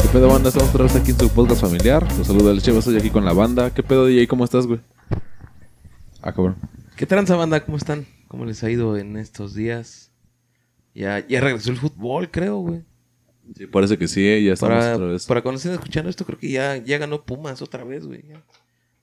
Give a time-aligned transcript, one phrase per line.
[0.00, 0.48] ¿Qué pedo, banda?
[0.48, 2.02] Estamos otra vez aquí en su podcast familiar.
[2.18, 3.72] Los saluda el Cheva, estoy aquí con la banda.
[3.72, 4.26] ¿Qué pedo, DJ?
[4.26, 4.80] ¿Cómo estás, güey?
[6.20, 6.56] Ah, cabrón.
[6.96, 7.64] ¿Qué tranza, banda?
[7.64, 8.06] ¿Cómo están?
[8.28, 10.10] ¿Cómo les ha ido en estos días?
[10.94, 12.82] Ya, ya regresó el fútbol, creo, güey.
[13.56, 15.26] Sí, parece que sí, eh, ya estamos Para, otra vez.
[15.26, 18.22] para cuando estén escuchando esto, creo que ya, ya ganó Pumas otra vez, güey.
[18.28, 18.42] ya.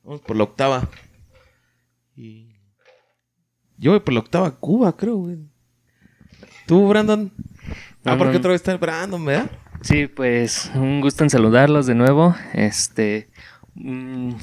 [0.04, 0.89] Vamos por la octava.
[2.20, 2.50] Y...
[3.78, 5.38] Yo voy por la octava Cuba, creo, güey.
[6.68, 7.32] ¿Tú, Brandon?
[8.04, 9.50] Ah, porque otra vez está el Brandon, ¿verdad?
[9.82, 12.36] Sí, pues un gusto en saludarlos de nuevo.
[12.54, 13.29] Este,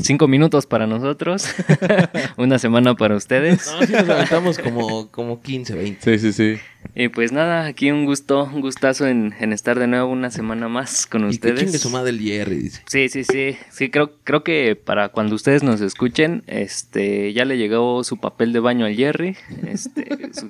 [0.00, 1.46] cinco minutos para nosotros,
[2.36, 3.70] una semana para ustedes.
[3.70, 6.18] No, sí nos aventamos como, como 15, 20.
[6.18, 6.60] Sí, sí, sí.
[6.94, 10.68] Y pues nada, aquí un gusto, un gustazo en, en estar de nuevo una semana
[10.68, 11.80] más con Y que chingue ustedes.
[11.82, 12.82] su madre el Jerry, dice.
[12.86, 17.58] Sí, sí, sí, sí, creo, creo que para cuando ustedes nos escuchen, este, ya le
[17.58, 20.48] llegó su papel de baño al Jerry, este, su,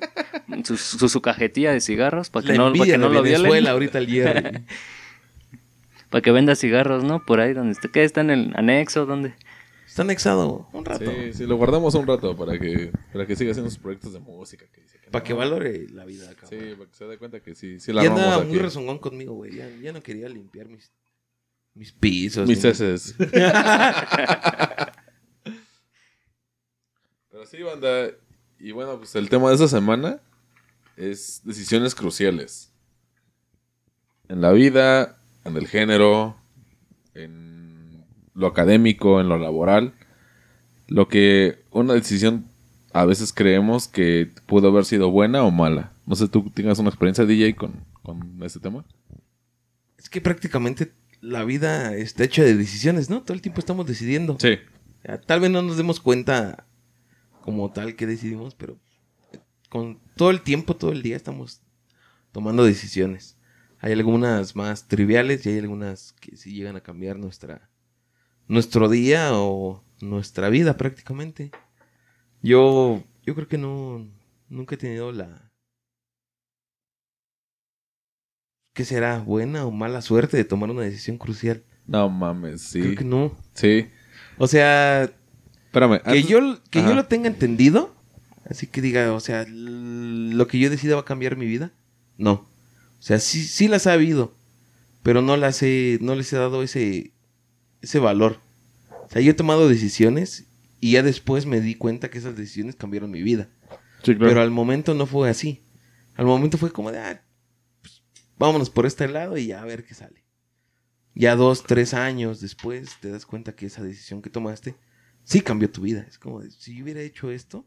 [0.63, 3.49] su, su- su cajetilla de cigarros para que La no, para que no lo Venezuela
[3.53, 3.67] violen.
[3.71, 4.59] ahorita el Jerry.
[6.09, 7.25] Para que venda cigarros, ¿no?
[7.25, 7.89] Por ahí donde esté.
[7.91, 9.05] ¿Qué está en el anexo?
[9.05, 9.35] ¿Dónde?
[9.85, 11.05] Está anexado un rato.
[11.09, 14.19] Sí, sí, lo guardamos un rato para que, para que siga haciendo sus proyectos de
[14.19, 14.65] música.
[14.71, 15.27] Que dice que Para no.
[15.27, 16.77] que valore la vida, Sí, cabrón.
[16.77, 19.55] para que se dé cuenta que sí, sí la ya andaba muy rezongón conmigo, güey.
[19.55, 20.91] Ya, ya no quería limpiar mis,
[21.73, 22.47] mis pisos.
[22.47, 23.15] Mis heces.
[27.29, 28.09] Pero sí, banda.
[28.59, 30.19] Y bueno, pues el tema de esta semana
[30.95, 32.73] es decisiones cruciales.
[34.29, 35.16] En la vida,
[35.47, 36.37] en el género,
[37.13, 38.03] en
[38.33, 39.93] lo académico, en lo laboral.
[40.87, 42.45] Lo que una decisión
[42.93, 45.93] a veces creemos que pudo haber sido buena o mala.
[46.05, 48.85] No sé, tú tengas una experiencia DJ con, con este tema.
[49.97, 53.21] Es que prácticamente la vida está hecha de decisiones, ¿no?
[53.21, 54.37] Todo el tiempo estamos decidiendo.
[54.39, 54.57] Sí.
[55.25, 56.65] Tal vez no nos demos cuenta
[57.41, 58.77] como tal que decidimos, pero
[59.69, 61.61] con todo el tiempo, todo el día estamos
[62.31, 63.36] tomando decisiones.
[63.79, 67.69] Hay algunas más triviales y hay algunas que sí llegan a cambiar nuestra
[68.47, 71.51] nuestro día o nuestra vida prácticamente.
[72.41, 74.07] Yo yo creo que no
[74.49, 75.51] nunca he tenido la
[78.73, 79.19] ¿Qué será?
[79.19, 81.63] ¿Buena o mala suerte de tomar una decisión crucial?
[81.87, 82.81] No mames, sí.
[82.81, 83.35] Creo que no.
[83.53, 83.87] Sí.
[84.37, 85.03] O sea,
[85.65, 85.99] Espérame.
[86.03, 86.39] que antes- yo,
[86.69, 86.89] que Ajá.
[86.89, 87.95] yo lo tenga entendido,
[88.47, 91.71] así que diga, o sea, lo que yo decida va a cambiar mi vida,
[92.17, 92.47] no.
[92.99, 94.35] O sea, sí, sí las ha habido,
[95.03, 97.11] pero no las he, no les he dado ese,
[97.81, 98.39] ese valor.
[99.05, 100.45] O sea, yo he tomado decisiones
[100.79, 103.49] y ya después me di cuenta que esas decisiones cambiaron mi vida.
[104.03, 104.29] Sí, claro.
[104.29, 105.63] Pero al momento no fue así.
[106.15, 107.23] Al momento fue como de, ah,
[107.81, 108.03] pues,
[108.37, 110.23] vámonos por este lado y ya a ver qué sale.
[111.13, 114.75] Ya dos, tres años después te das cuenta que esa decisión que tomaste
[115.23, 116.05] sí cambió tu vida.
[116.07, 117.65] Es como, de, si yo hubiera hecho esto,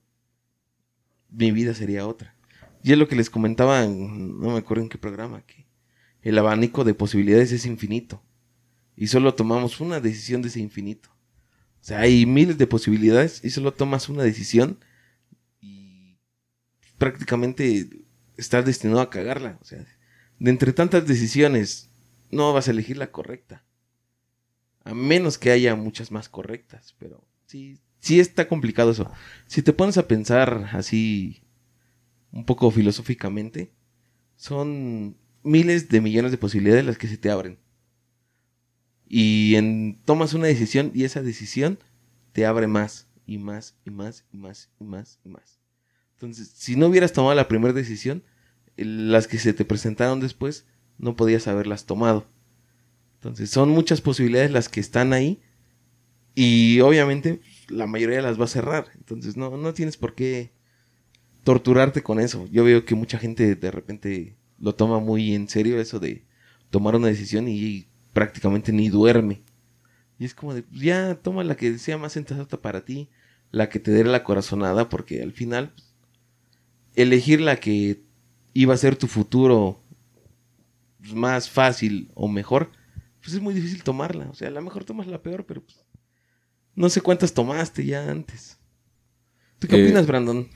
[1.31, 2.35] mi vida sería otra.
[2.83, 5.67] Y es lo que les comentaba, en- no me acuerdo en qué programa, que
[6.23, 8.23] el abanico de posibilidades es infinito.
[8.97, 11.11] Y solo tomamos una decisión de ese infinito.
[11.81, 14.79] O sea, hay miles de posibilidades y solo tomas una decisión
[15.61, 16.19] y
[16.99, 18.05] prácticamente
[18.37, 19.59] estás destinado a cagarla.
[19.63, 19.87] O sea,
[20.39, 21.91] de entre tantas decisiones,
[22.31, 23.65] no vas a elegir la correcta.
[24.85, 29.11] A menos que haya muchas más correctas, pero sí, sí está complicado eso.
[29.47, 31.43] Si te pones a pensar así
[32.33, 33.73] un poco filosóficamente,
[34.37, 37.59] son miles de millones de posibilidades las que se te abren.
[39.07, 41.79] Y en, tomas una decisión y esa decisión
[42.33, 45.61] te abre más y más y más y más y más y más.
[46.15, 48.23] Entonces, si no hubieras tomado la primera decisión,
[48.77, 50.67] las que se te presentaron después
[50.99, 52.27] no podías haberlas tomado.
[53.15, 55.43] Entonces, son muchas posibilidades las que están ahí
[56.35, 58.87] y obviamente la mayoría las va a cerrar.
[58.95, 60.53] Entonces, no, no tienes por qué
[61.51, 62.47] torturarte con eso.
[62.51, 66.25] Yo veo que mucha gente de repente lo toma muy en serio eso de
[66.71, 69.43] tomar una decisión y prácticamente ni duerme.
[70.19, 73.09] Y es como de, ya toma la que sea más sensata para ti,
[73.51, 75.95] la que te dé la corazonada, porque al final pues,
[76.95, 78.03] elegir la que
[78.55, 79.83] iba a ser tu futuro
[81.01, 82.71] pues, más fácil o mejor,
[83.21, 84.29] pues es muy difícil tomarla.
[84.31, 85.85] O sea, a lo mejor tomas la peor, pero pues,
[86.75, 88.59] no sé cuántas tomaste ya antes.
[89.59, 90.49] ¿Tú qué Eh, opinas, Brandon?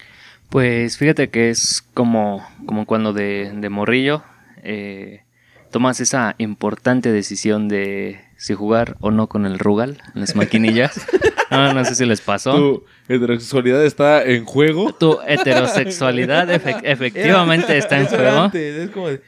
[0.50, 4.23] Pues fíjate que es como, como cuando de, de morrillo
[4.62, 5.23] eh,
[5.70, 11.00] tomas esa importante decisión de si jugar o no con el Rugal en las maquinillas.
[11.50, 12.56] No, no sé si les pasó.
[12.56, 14.93] Tu heterosexualidad está en juego.
[14.94, 18.50] Tu heterosexualidad efe- efectivamente está en juego.
[18.55, 19.20] Es como es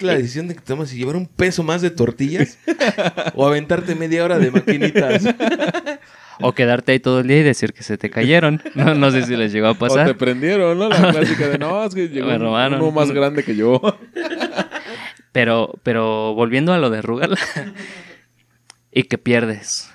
[0.00, 2.56] la decisión de que tomas si llevar un peso más de tortillas
[3.34, 5.24] o aventarte media hora de maquinitas.
[6.42, 8.62] O quedarte ahí todo el día y decir que se te cayeron.
[8.74, 10.16] No, no sé si les llegó a O te pasar.
[10.16, 10.88] prendieron, ¿no?
[10.88, 13.80] La clásica de, no, es que llegó uno más grande que yo.
[15.32, 17.36] Pero, pero volviendo a lo de Rugal.
[18.92, 19.92] y que pierdes.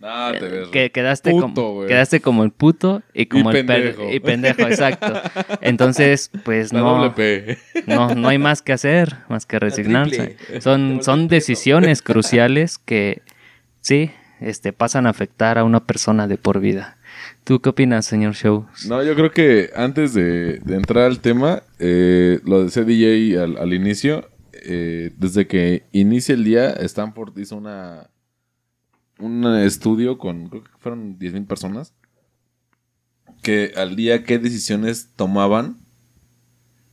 [0.00, 0.68] No, te ves.
[0.68, 4.10] Que quedaste, puto, como, quedaste como el puto y como Y el pendejo.
[4.10, 5.12] y pendejo, exacto.
[5.60, 7.14] Entonces, pues La no,
[7.86, 10.36] no, no hay más que hacer, más que resignarse.
[10.60, 13.22] Son, son decisiones cruciales que
[13.80, 14.10] sí,
[14.42, 16.98] este, pasan a afectar a una persona de por vida.
[17.44, 18.66] ¿Tú qué opinas, señor Show?
[18.86, 23.72] No, yo creo que antes de, entrar al tema, eh, lo de CDJ al, al
[23.74, 24.28] inicio,
[24.64, 28.08] eh, desde que inicia el día, Stanford hizo una
[29.22, 31.94] un estudio con, creo que fueron 10.000 personas,
[33.42, 35.78] que al día qué decisiones tomaban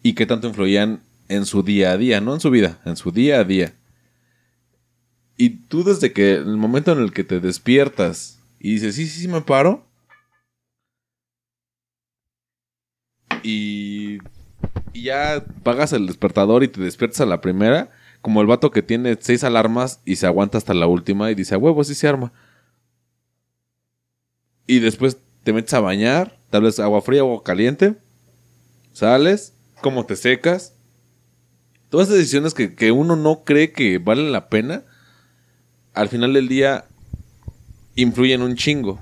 [0.03, 3.11] y qué tanto influían en su día a día, no en su vida, en su
[3.11, 3.73] día a día.
[5.41, 9.21] Y tú desde que el momento en el que te despiertas y dices, sí, sí,
[9.21, 9.89] sí, me paro,
[13.41, 14.19] y,
[14.93, 17.89] ya pagas el despertador y te despiertas a la primera,
[18.21, 21.55] como el vato que tiene seis alarmas y se aguanta hasta la última y dice,
[21.55, 22.33] a huevo, sí se arma.
[24.67, 27.95] Y después te metes a bañar, tal vez agua fría, agua caliente,
[28.91, 30.75] sales, cómo te secas.
[31.87, 34.83] Todas esas decisiones que, que uno no cree que valen la pena,
[35.93, 36.85] al final del día
[37.95, 38.99] influyen un chingo.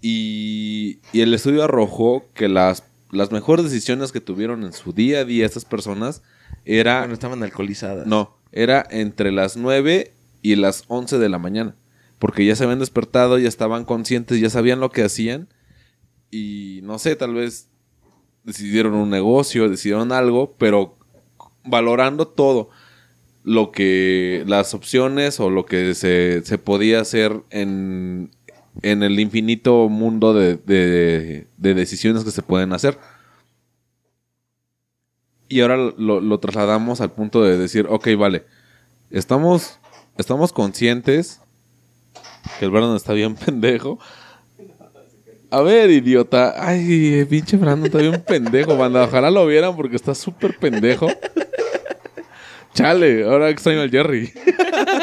[0.00, 5.20] Y, y el estudio arrojó que las, las mejores decisiones que tuvieron en su día
[5.20, 6.22] a día estas personas
[6.64, 7.00] era...
[7.00, 8.06] Bueno, estaban alcoholizadas.
[8.06, 10.12] No, era entre las 9
[10.42, 11.74] y las 11 de la mañana.
[12.18, 15.48] Porque ya se habían despertado, ya estaban conscientes, ya sabían lo que hacían.
[16.30, 17.68] Y no sé, tal vez
[18.44, 20.96] decidieron un negocio, decidieron algo, pero
[21.64, 22.70] valorando todo
[23.48, 28.30] lo que las opciones o lo que se, se podía hacer en,
[28.82, 32.98] en el infinito mundo de, de- de decisiones que se pueden hacer.
[35.48, 38.44] Y ahora lo, lo trasladamos al punto de decir, ok, vale,
[39.10, 39.78] estamos,
[40.18, 41.40] estamos conscientes
[42.58, 43.98] que el Brandon está bien pendejo.
[45.50, 46.54] A ver, idiota.
[46.58, 49.04] Ay, pinche Brandon está bien pendejo, banda.
[49.04, 51.08] Ojalá lo vieran porque está súper pendejo.
[52.78, 54.32] Chale, ahora extraño al Jerry.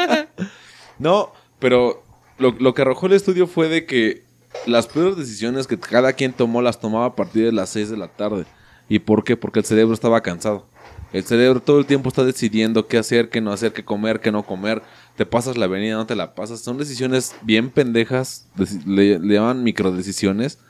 [0.98, 2.02] no, pero
[2.38, 4.24] lo, que arrojó el estudio fue de que
[4.64, 7.98] las peores decisiones que cada quien tomó las tomaba a partir de las 6 de
[7.98, 8.46] la tarde.
[8.88, 9.36] ¿Y por qué?
[9.36, 10.66] Porque el cerebro estaba cansado.
[11.12, 14.32] El cerebro todo el tiempo está decidiendo qué hacer, qué no hacer, qué comer, qué
[14.32, 14.80] no comer.
[15.16, 16.60] Te pasas la avenida, no te la pasas.
[16.60, 18.48] Son decisiones bien pendejas.
[18.86, 20.60] Le, le llaman microdecisiones.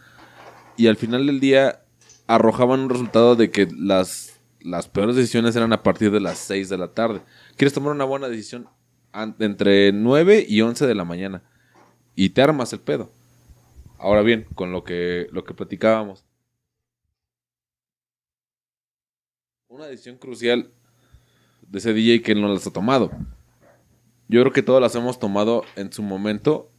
[0.76, 1.82] Y al final del día
[2.26, 4.25] arrojaban un resultado de que las,
[4.66, 7.22] las peores decisiones eran a partir de las 6 de la tarde.
[7.56, 8.68] ¿Quieres tomar una buena decisión?
[9.38, 11.42] Entre 9 y 11 de la mañana.
[12.14, 13.12] Y te armas el pedo.
[13.98, 16.24] Ahora bien, con lo que, lo que platicábamos.
[19.68, 20.72] Una decisión crucial
[21.62, 23.10] de ese DJ que él no las ha tomado.
[24.28, 26.72] Yo creo que todas las hemos tomado en su momento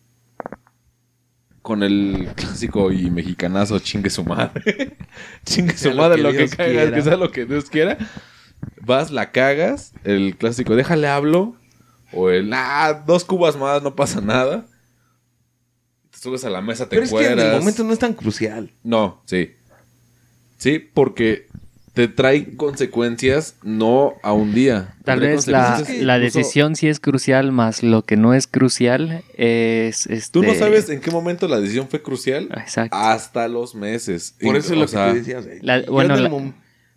[1.68, 4.96] con el clásico y mexicanazo chingue su madre.
[5.44, 6.96] chingue su Sea lo madre que lo que quiera.
[6.96, 7.98] que sea lo que Dios quiera.
[8.80, 11.58] Vas, la cagas, el clásico déjale hablo
[12.14, 14.66] o el ah, dos cubas más, no pasa nada.
[16.10, 18.14] Te subes a la mesa, te Pero es que en el momento no es tan
[18.14, 18.72] crucial.
[18.82, 19.52] No, sí.
[20.58, 21.47] Sí, porque
[21.98, 24.96] te trae consecuencias no a un día.
[25.04, 28.46] Tal trae vez la, la incluso- decisión sí es crucial, más lo que no es
[28.48, 30.06] crucial es...
[30.08, 30.32] Este...
[30.32, 32.96] Tú no sabes en qué momento la decisión fue crucial Exacto.
[32.96, 34.36] hasta los meses.
[34.40, 35.40] Por Y- eso es o lo sea, que te decía.
[35.40, 36.54] o sea, la- yo bueno, en el la- mom-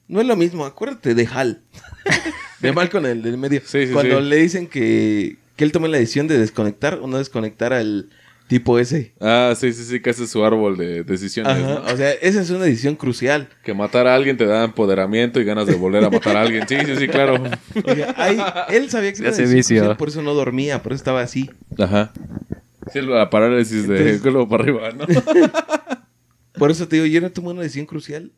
[0.08, 0.66] no es lo mismo.
[0.66, 1.62] Acuérdate de Hal.
[2.60, 3.62] de Mal con el del medio.
[3.64, 4.26] Sí, sí, Cuando sí.
[4.26, 8.10] le dicen que, que él tome la decisión de desconectar o no desconectar al
[8.50, 9.14] tipo ese.
[9.20, 11.52] Ah, sí, sí, sí, que hace su árbol de decisiones.
[11.52, 11.92] Ajá, ¿no?
[11.92, 13.48] O sea, esa es una decisión crucial.
[13.64, 16.66] Que matar a alguien te da empoderamiento y ganas de volver a matar a alguien.
[16.68, 17.34] Sí, sí, sí, claro.
[17.84, 19.76] O sea, ahí- él sabía que Se era una decisión vicio.
[19.78, 21.48] crucial, por eso no dormía, por eso estaba así.
[21.78, 22.12] Ajá.
[22.92, 25.06] Sí, la parálisis de Entonces- culo para arriba, ¿no?
[26.58, 28.32] Por eso te digo, yo no tomo una decisión crucial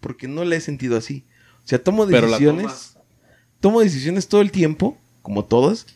[0.00, 1.24] porque no la he sentido así.
[1.64, 2.98] O sea, tomo Pero la decisiones, tomas.
[3.60, 5.86] tomo decisiones todo el tiempo, como todas,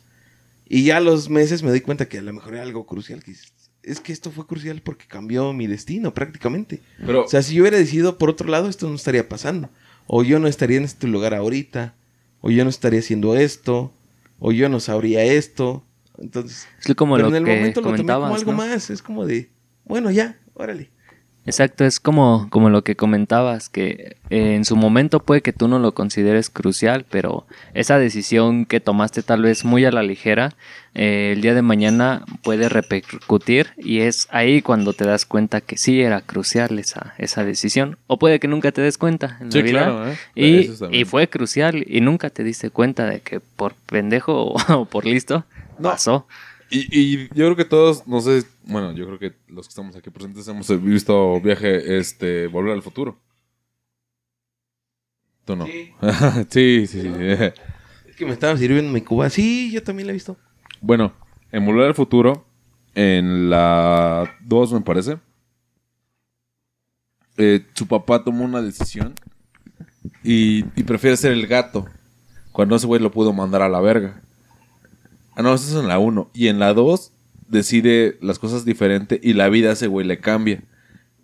[0.73, 3.25] y ya a los meses me doy cuenta que a lo mejor era algo crucial.
[3.25, 3.35] Que
[3.83, 6.81] es que esto fue crucial porque cambió mi destino prácticamente.
[7.05, 9.69] Pero O sea, si yo hubiera decidido por otro lado, esto no estaría pasando.
[10.07, 11.97] O yo no estaría en este lugar ahorita,
[12.41, 13.93] o yo no estaría haciendo esto,
[14.39, 15.85] o yo no sabría esto.
[16.19, 18.59] Entonces, Es como pero lo en el que momento lo tomé como algo ¿no?
[18.59, 18.91] más.
[18.91, 19.50] Es como de,
[19.85, 20.91] bueno, ya, órale.
[21.47, 25.69] Exacto, es como, como lo que comentabas, que eh, en su momento puede que tú
[25.69, 30.53] no lo consideres crucial, pero esa decisión que tomaste tal vez muy a la ligera,
[30.95, 35.77] eh, el día de mañana puede repercutir y es ahí cuando te das cuenta que
[35.79, 37.97] sí era crucial esa, esa decisión.
[38.07, 39.79] O puede que nunca te des cuenta en Sí, la vida.
[39.85, 40.17] claro, ¿eh?
[40.35, 44.85] Y, y fue crucial y nunca te diste cuenta de que por pendejo o, o
[44.85, 45.45] por listo
[45.79, 45.91] No.
[45.91, 46.27] pasó.
[46.71, 49.97] Y, y yo creo que todos, no sé, bueno, yo creo que los que estamos
[49.97, 53.19] aquí presentes hemos visto viaje, este, Volver al Futuro.
[55.45, 55.67] ¿Tú no?
[55.67, 55.93] Sí.
[56.49, 57.09] sí, sí, sí.
[57.11, 59.29] Es que me estaba sirviendo mi cuba.
[59.31, 60.37] Sí, yo también la he visto.
[60.81, 61.12] Bueno,
[61.50, 62.47] en Volver al Futuro,
[62.95, 65.19] en la 2 me parece,
[67.37, 69.15] eh, su papá tomó una decisión
[70.23, 71.87] y, y prefiere ser el gato
[72.53, 74.23] cuando ese güey lo pudo mandar a la verga.
[75.41, 76.33] Ah, no, eso es en la 1.
[76.35, 77.13] Y en la 2
[77.49, 80.63] decide las cosas diferente y la vida a ese güey le cambia.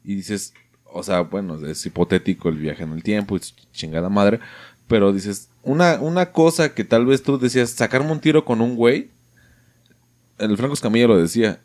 [0.05, 0.55] Y dices,
[0.87, 3.41] o sea, bueno, es hipotético el viaje en el tiempo y
[3.73, 4.41] chingada madre.
[4.89, 8.75] Pero dices, una, una cosa que tal vez tú decías, sacarme un tiro con un
[8.75, 9.11] güey.
[10.39, 11.61] El Franco Escamilla lo decía.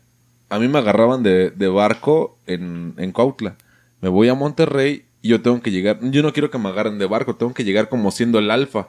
[0.50, 3.56] A mí me agarraban de, de barco en, en Cuautla.
[4.02, 6.00] Me voy a Monterrey y yo tengo que llegar.
[6.02, 8.88] Yo no quiero que me agarren de barco, tengo que llegar como siendo el alfa.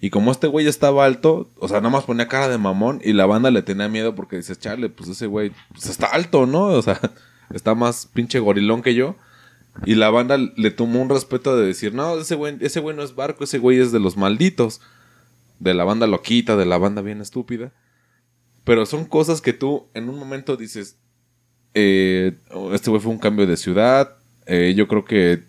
[0.00, 3.12] Y como este güey estaba alto, o sea, nada más ponía cara de mamón y
[3.12, 6.66] la banda le tenía miedo porque dice, chale, pues ese güey pues está alto, ¿no?
[6.66, 7.00] O sea,
[7.52, 9.16] está más pinche gorilón que yo.
[9.84, 13.02] Y la banda le tomó un respeto de decir, no, ese güey, ese güey no
[13.02, 14.80] es barco, ese güey es de los malditos.
[15.58, 17.72] De la banda loquita, de la banda bien estúpida.
[18.62, 20.98] Pero son cosas que tú en un momento dices,
[21.74, 22.38] eh,
[22.72, 24.16] este güey fue un cambio de ciudad.
[24.46, 25.44] eh, yo creo que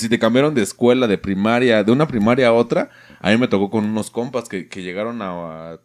[0.00, 2.90] si te cambiaron de escuela, de primaria, de una primaria a otra,
[3.20, 5.78] a mí me tocó con unos compas que, que llegaron a,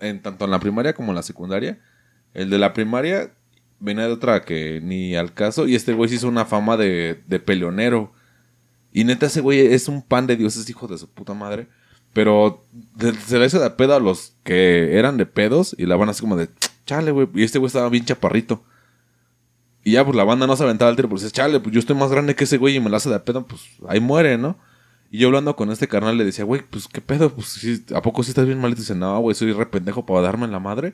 [0.00, 1.80] en tanto en la primaria como en la secundaria.
[2.34, 3.32] El de la primaria
[3.80, 7.22] venía de otra que ni al caso y este güey se hizo una fama de,
[7.26, 8.12] de peleonero.
[8.92, 11.68] Y neta ese güey es un pan de Dios, es hijo de su puta madre.
[12.12, 12.66] Pero
[13.26, 16.20] se le hizo de pedo a los que eran de pedos y la van así
[16.20, 16.48] como de,
[16.86, 17.28] chale, güey.
[17.34, 18.64] Y este güey estaba bien chaparrito.
[19.88, 21.78] Y ya, pues la banda no se aventaba al tiro, pues dice, chale, pues yo
[21.78, 24.36] estoy más grande que ese güey y me la hace de pedo, pues ahí muere,
[24.36, 24.58] ¿no?
[25.10, 28.02] Y yo hablando con este carnal le decía, güey, pues qué pedo, pues sí, ¿a
[28.02, 28.80] poco sí estás bien malito?
[28.80, 30.92] Y dice, no, güey, soy re pendejo para darme en la madre.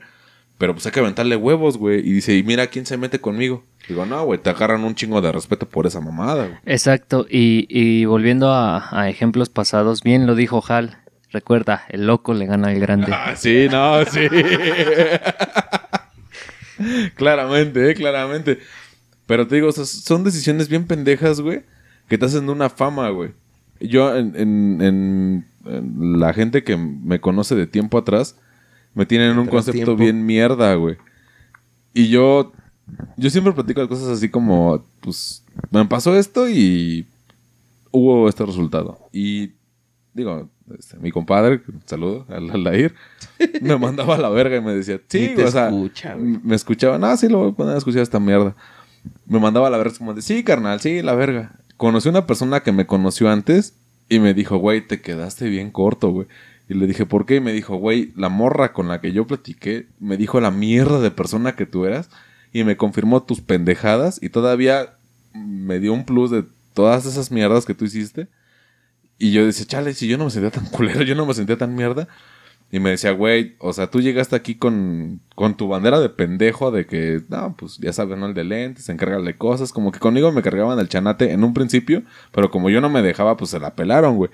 [0.59, 1.99] Pero pues hay que aventarle huevos, güey.
[1.99, 3.65] Y dice, y mira quién se mete conmigo.
[3.89, 6.59] Digo, no, güey, te agarran un chingo de respeto por esa mamada, güey.
[6.67, 10.99] Exacto, y, y volviendo a, a ejemplos pasados, bien lo dijo Hal.
[11.33, 13.09] Recuerda, el loco le gana al grande.
[13.13, 14.21] Ah, sí, no, sí.
[17.17, 18.61] claramente, eh, claramente.
[19.26, 21.62] Pero te digo, o sea, son decisiones bien pendejas, güey,
[22.09, 23.33] que te hacen una fama, güey.
[23.81, 28.37] Yo, en, en- en- en la gente que me conoce de tiempo atrás,
[28.95, 29.97] me tienen un concepto tiempo.
[29.97, 30.97] bien mierda, güey.
[31.95, 32.52] Y yo,
[33.16, 37.07] yo siempre platico de cosas así como, pues, me pasó esto y
[37.90, 38.99] hubo este resultado.
[39.12, 39.52] Y
[40.12, 42.95] digo, este, mi compadre, saludo, al Aldair,
[43.62, 47.16] me mandaba a la verga y me decía, sí, o sea, escucha, me escuchaba, no,
[47.16, 48.54] sí, lo voy a poner a escuchar esta mierda.
[49.27, 51.53] Me mandaba a la verga, como de, sí, carnal, sí, la verga.
[51.77, 53.75] Conocí una persona que me conoció antes
[54.09, 56.27] y me dijo, güey, te quedaste bien corto, güey.
[56.69, 57.37] Y le dije, ¿por qué?
[57.37, 61.01] Y me dijo, güey, la morra con la que yo platiqué me dijo la mierda
[61.01, 62.09] de persona que tú eras
[62.53, 64.97] y me confirmó tus pendejadas y todavía
[65.35, 68.29] me dio un plus de todas esas mierdas que tú hiciste.
[69.19, 71.59] Y yo decía, chale, si yo no me sentía tan culero, yo no me sentía
[71.59, 72.09] tan mierda.
[72.75, 76.73] Y me decía, güey, o sea, tú llegaste aquí con, con tu bandera de pendejo
[76.73, 78.26] de que, no, pues ya sabes, ¿no?
[78.26, 79.73] El de lentes, encárgale cosas.
[79.73, 82.02] Como que conmigo me cargaban el chanate en un principio,
[82.33, 84.33] pero como yo no me dejaba, pues se la pelaron, güey.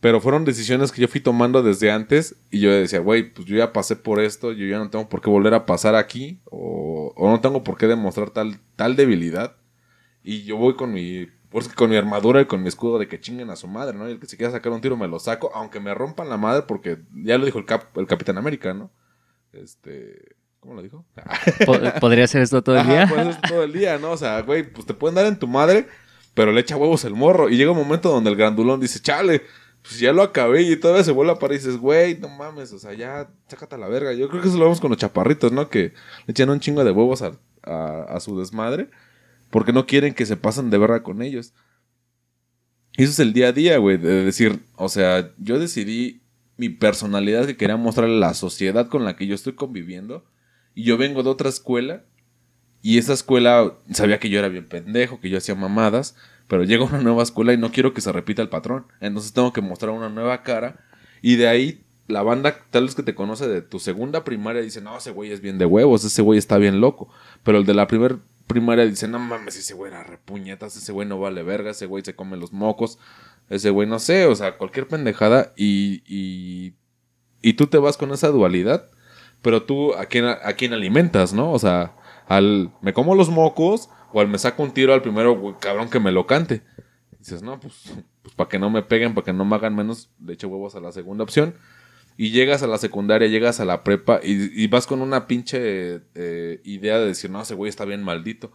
[0.00, 3.56] Pero fueron decisiones que yo fui tomando desde antes y yo decía, güey, pues yo
[3.56, 7.14] ya pasé por esto, yo ya no tengo por qué volver a pasar aquí o,
[7.16, 9.56] o no tengo por qué demostrar tal, tal debilidad.
[10.22, 13.20] Y yo voy con mi, pues, con mi armadura y con mi escudo de que
[13.20, 14.08] chinguen a su madre, ¿no?
[14.08, 16.36] Y el que se quiera sacar un tiro me lo saco, aunque me rompan la
[16.36, 18.90] madre porque ya lo dijo el, cap, el Capitán América, ¿no?
[19.52, 20.36] Este...
[20.60, 21.04] ¿Cómo lo dijo?
[21.66, 23.30] Po- ¿Podría ser esto todo el Ajá, día?
[23.30, 24.12] es todo el día, ¿no?
[24.12, 25.86] O sea, güey, pues te pueden dar en tu madre,
[26.32, 27.50] pero le echa huevos el morro.
[27.50, 29.42] Y llega un momento donde el grandulón dice, chale,
[29.82, 32.72] pues ya lo acabé y todavía se vuelve a parar y dices, güey, no mames,
[32.72, 34.14] o sea, ya, sácate a la verga.
[34.14, 35.68] Yo creo que eso lo vemos con los chaparritos, ¿no?
[35.68, 35.92] Que
[36.26, 37.32] le echan un chingo de huevos a,
[37.62, 38.88] a- a su desmadre
[39.54, 41.54] porque no quieren que se pasen de verga con ellos.
[42.96, 46.22] Y eso es el día a día, güey, de decir, o sea, yo decidí
[46.56, 50.24] mi personalidad que quería mostrarle a la sociedad con la que yo estoy conviviendo.
[50.74, 52.02] Y yo vengo de otra escuela
[52.82, 56.16] y esa escuela sabía que yo era bien pendejo, que yo hacía mamadas,
[56.48, 58.86] pero llego a una nueva escuela y no quiero que se repita el patrón.
[58.98, 60.80] Entonces tengo que mostrar una nueva cara.
[61.22, 64.80] Y de ahí la banda, tal vez que te conoce de tu segunda primaria, dice,
[64.80, 67.08] no, ese güey es bien de huevos, ese güey está bien loco.
[67.44, 71.08] Pero el de la primer primaria dicen, no mames, ese güey era repuñetas, ese güey
[71.08, 72.98] no vale verga, ese güey se come los mocos,
[73.48, 76.74] ese güey no sé, o sea, cualquier pendejada y, y,
[77.42, 78.90] y tú te vas con esa dualidad,
[79.42, 81.52] pero tú a quién, a quién alimentas, ¿no?
[81.52, 81.96] O sea,
[82.26, 85.90] al me como los mocos o al me saco un tiro al primero güey, cabrón
[85.90, 86.62] que me lo cante.
[87.18, 90.10] Dices, no, pues, pues para que no me peguen, para que no me hagan menos,
[90.24, 91.56] le echo huevos a la segunda opción.
[92.16, 96.00] Y llegas a la secundaria, llegas a la prepa y, y vas con una pinche
[96.14, 98.52] eh, idea de decir, no, ese güey está bien maldito.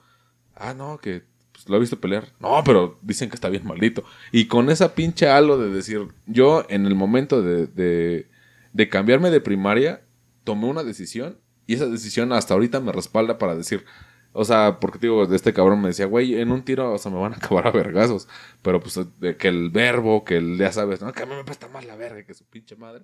[0.55, 1.23] Ah, no, que
[1.59, 2.29] pues, lo he visto pelear.
[2.39, 4.03] No, pero dicen que está bien maldito.
[4.31, 8.27] Y con esa pinche halo de decir, yo en el momento de,
[8.73, 10.01] de, cambiarme de primaria,
[10.45, 11.37] tomé una decisión
[11.67, 13.85] y esa decisión hasta ahorita me respalda para decir,
[14.31, 17.19] o sea, porque digo, este cabrón me decía, güey, en un tiro, o sea, me
[17.19, 18.29] van a acabar a vergazos.
[18.61, 18.97] Pero pues
[19.37, 21.97] que el verbo, que el, ya sabes, no, que a mí me presta más la
[21.97, 23.03] verga que su pinche madre.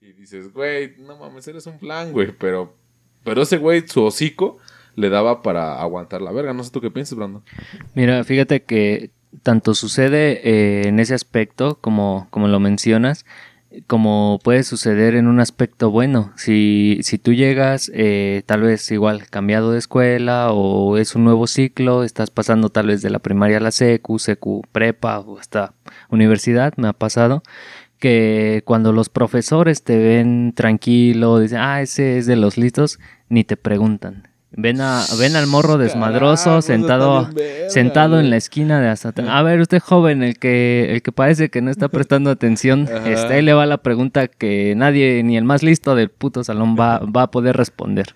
[0.00, 2.32] Y dices, güey, no mames, eres un plan, güey.
[2.38, 2.74] Pero,
[3.24, 4.58] pero ese güey, su hocico,
[4.94, 6.52] le daba para aguantar la verga.
[6.52, 7.42] No sé tú qué piensas, Brandon.
[7.94, 9.10] Mira, fíjate que
[9.42, 13.26] tanto sucede eh, en ese aspecto, como, como lo mencionas,
[13.86, 16.32] como puede suceder en un aspecto bueno.
[16.36, 21.46] Si, si tú llegas eh, tal vez igual cambiado de escuela o es un nuevo
[21.46, 25.74] ciclo, estás pasando tal vez de la primaria a la secu, secu prepa o hasta
[26.08, 27.42] universidad, me ha pasado
[27.98, 33.44] que cuando los profesores te ven tranquilo, dicen, ah, ese es de los listos, ni
[33.44, 34.28] te preguntan.
[34.50, 38.88] Ven, a, ven al morro desmadroso Carajo, sentado, está verga, sentado en la esquina de
[38.88, 39.12] hasta...
[39.28, 43.34] A ver, usted joven, el que, el que parece que no está prestando atención, este,
[43.34, 47.00] ahí le va la pregunta que nadie, ni el más listo del puto salón va,
[47.00, 48.14] va a poder responder.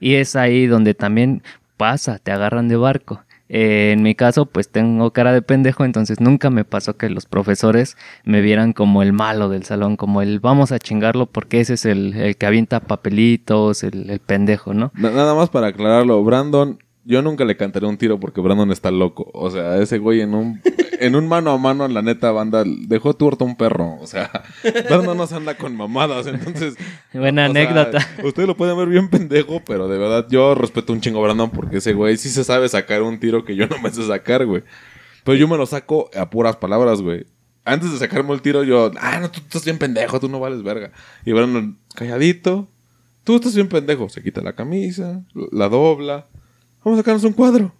[0.00, 1.42] Y es ahí donde también
[1.78, 3.24] pasa, te agarran de barco.
[3.52, 7.26] Eh, en mi caso, pues tengo cara de pendejo, entonces nunca me pasó que los
[7.26, 11.74] profesores me vieran como el malo del salón, como el vamos a chingarlo porque ese
[11.74, 14.92] es el, el que avienta papelitos, el, el pendejo, ¿no?
[14.94, 18.90] Na- Nada más para aclararlo, Brandon, yo nunca le cantaré un tiro porque Brandon está
[18.90, 19.30] loco.
[19.32, 20.60] O sea, ese güey en un,
[21.00, 23.96] en un mano a mano, la neta banda, dejó tuerto un perro.
[24.00, 24.30] O sea,
[24.88, 26.76] Brandon no se anda con mamadas, entonces...
[27.12, 27.98] Buena o sea, anécdota.
[28.22, 31.50] ustedes lo pueden ver bien pendejo, pero de verdad yo respeto un chingo a Brandon
[31.50, 34.46] porque ese güey sí se sabe sacar un tiro que yo no me sé sacar,
[34.46, 34.62] güey.
[35.24, 37.26] Pero yo me lo saco a puras palabras, güey.
[37.64, 40.40] Antes de sacarme el tiro, yo, ah, no, tú, tú estás bien pendejo, tú no
[40.40, 40.92] vales verga.
[41.26, 42.68] Y Brandon, calladito,
[43.24, 44.08] tú estás bien pendejo.
[44.08, 45.22] Se quita la camisa,
[45.52, 46.26] la dobla.
[46.84, 47.72] Vamos a sacarnos un cuadro.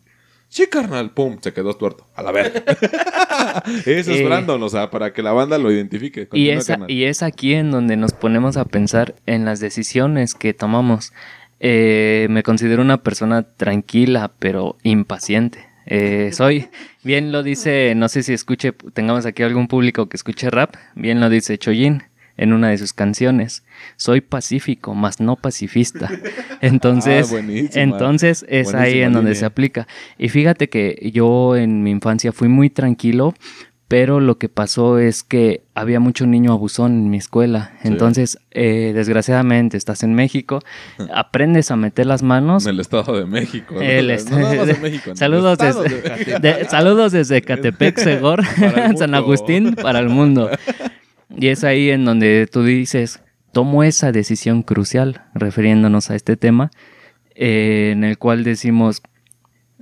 [0.48, 2.08] Sí, carnal, pum, se quedó tuerto.
[2.14, 2.64] A la verga.
[3.86, 6.28] Ese es Eh, Brandon, o sea, para que la banda lo identifique.
[6.32, 10.52] Y es, y es aquí en donde nos ponemos a pensar en las decisiones que
[10.52, 11.12] tomamos.
[11.60, 15.70] Eh, me considero una persona tranquila, pero impaciente.
[15.86, 16.68] Eh, soy,
[17.04, 21.20] bien lo dice, no sé si escuche, tengamos aquí algún público que escuche rap, bien
[21.20, 22.04] lo dice Choyin
[22.36, 23.64] en una de sus canciones.
[23.96, 26.10] Soy pacífico, mas no pacifista.
[26.60, 27.40] Entonces, Ah,
[27.74, 29.40] entonces es ahí en donde línea.
[29.40, 29.86] se aplica.
[30.18, 33.34] Y fíjate que yo en mi infancia fui muy tranquilo,
[33.88, 37.72] pero lo que pasó es que había mucho niño abusón en mi escuela.
[37.82, 37.88] Sí.
[37.88, 40.60] Entonces, eh, desgraciadamente, estás en México,
[41.14, 42.66] aprendes a meter las manos.
[42.66, 43.74] En el Estado de México.
[43.74, 43.80] ¿no?
[43.80, 48.44] El No est- nada más en México, saludos, desde, de- de- saludos desde Catepec, Segor,
[48.96, 49.14] San.
[49.14, 50.50] Agustín, para el mundo.
[51.36, 53.20] Y es ahí en donde tú dices,
[53.52, 56.70] tomo esa decisión crucial, refiriéndonos a este tema,
[57.34, 59.02] eh, en el cual decimos,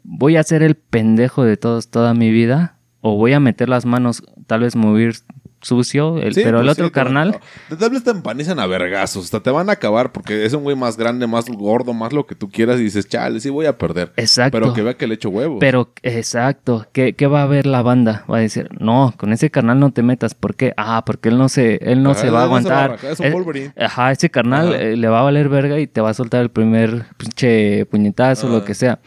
[0.03, 3.85] voy a ser el pendejo de todos toda mi vida, o voy a meter las
[3.87, 5.15] manos, tal vez mover
[5.61, 8.59] sucio, el- Sí, pero el pues otro sí, te carnal, De tal vez te empanizan
[8.61, 9.25] a vergazos.
[9.25, 12.27] Hasta te van a acabar porque es un güey más grande, más gordo, más lo
[12.27, 12.79] que tú quieras.
[12.81, 14.12] Y dices, chale, sí voy a perder.
[14.16, 14.59] exacto.
[14.59, 15.59] Pero que vea que le echo huevos.
[15.61, 18.25] Pero, exacto, ¿qué, qué va a ver la banda?
[18.31, 20.35] Va a decir, no, con ese carnal no te metas.
[20.35, 20.73] ¿Por qué?
[20.77, 22.75] Ah, porque él no se, él no Ajá, se va a él no se va
[22.81, 23.11] a aguantar.
[23.11, 23.73] es un.
[23.83, 24.81] Ajá, ese carnal Ajá.
[24.83, 28.47] eh, le va a valer verga y te va a soltar el primer pinche puñetazo,
[28.47, 28.57] Ajá.
[28.57, 29.01] lo que sea.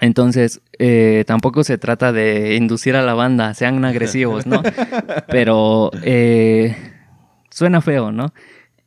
[0.00, 4.62] Entonces, eh, tampoco se trata de inducir a la banda, sean agresivos, ¿no?
[5.28, 6.74] Pero eh,
[7.50, 8.32] suena feo, ¿no?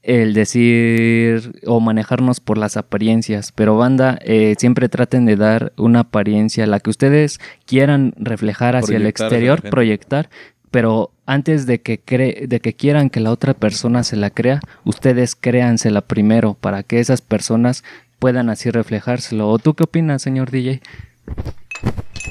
[0.02, 6.02] El decir o manejarnos por las apariencias, pero banda, eh, siempre traten de dar una
[6.02, 10.30] apariencia, la que ustedes quieran reflejar hacia el Proyectar exterior, proyectar,
[10.71, 14.60] pero antes de que, cre- de que quieran que la otra persona se la crea,
[14.84, 17.86] ustedes créansela primero para que esas personas
[18.24, 19.50] puedan así reflejárselo.
[19.50, 20.82] ¿O tú qué opinas, señor DJ?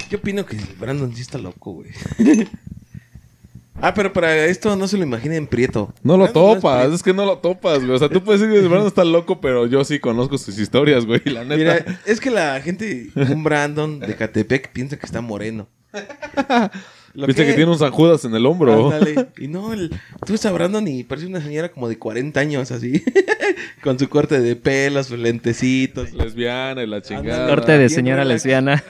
[0.08, 1.90] Yo opino que el Brandon sí está loco, güey.
[3.74, 5.92] ah, pero para esto no se lo imaginen Prieto.
[6.02, 7.90] No lo Brandon no es topas, es que no lo topas, güey.
[7.90, 11.04] O sea, tú puedes decir que Brandon está loco, pero yo sí conozco sus historias,
[11.04, 11.20] güey.
[11.26, 11.56] La neta.
[11.56, 15.68] Mira, es que la gente, un Brandon de Catepec piensa que está moreno.
[17.14, 18.90] ¿Lo Viste que tiene un San Judas en el hombro.
[18.90, 19.28] Ándale.
[19.38, 19.90] Y no, el,
[20.24, 23.02] tú ves a Brandon y parece una señora como de 40 años así.
[23.82, 26.12] Con su corte de pelo, sus lentecitos.
[26.12, 27.48] Lesbiana y la chingada.
[27.48, 28.82] Corte de señora lesbiana.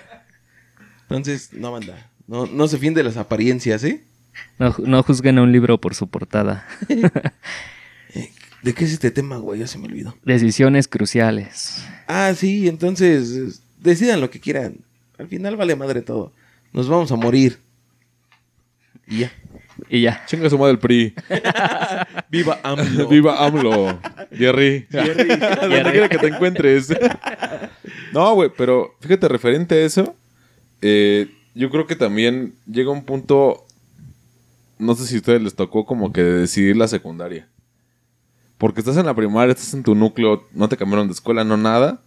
[1.03, 2.11] Entonces, no manda.
[2.27, 4.05] No, no se fiende las apariencias, ¿eh?
[4.59, 6.67] No, no juzguen a un libro por su portada.
[8.63, 9.59] ¿De qué es este tema, güey?
[9.61, 10.17] Ya se me olvidó.
[10.25, 11.85] Decisiones cruciales.
[12.07, 14.77] Ah, sí, entonces eh, decidan lo que quieran.
[15.19, 16.33] Al final vale madre todo.
[16.73, 17.59] Nos vamos a morir.
[19.07, 19.33] Y ya.
[19.89, 20.25] Y ya.
[20.27, 21.15] Chinga su madre el PRI.
[22.31, 23.09] Viva AMLO.
[23.11, 23.99] Viva AMLO.
[24.33, 24.87] Jerry.
[24.91, 26.89] Donde quiera que te encuentres.
[28.13, 30.15] no, güey, pero fíjate, referente a eso,
[30.81, 33.67] eh, yo creo que también llega un punto,
[34.79, 37.49] no sé si a ustedes les tocó como que decidir la secundaria.
[38.59, 41.57] Porque estás en la primaria, estás en tu núcleo, no te cambiaron de escuela, no
[41.57, 42.01] nada.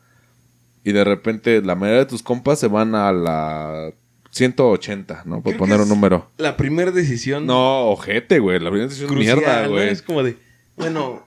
[0.84, 3.92] Y de repente la mayoría de tus compas se van a la
[4.36, 5.36] 180, ¿no?
[5.42, 6.30] Por Creo poner un número.
[6.38, 8.60] La primera decisión No, ojete, güey.
[8.60, 9.70] La primera decisión es crucial, mierda, ¿no?
[9.72, 9.88] güey.
[9.90, 10.38] Es como de,
[10.76, 11.26] bueno,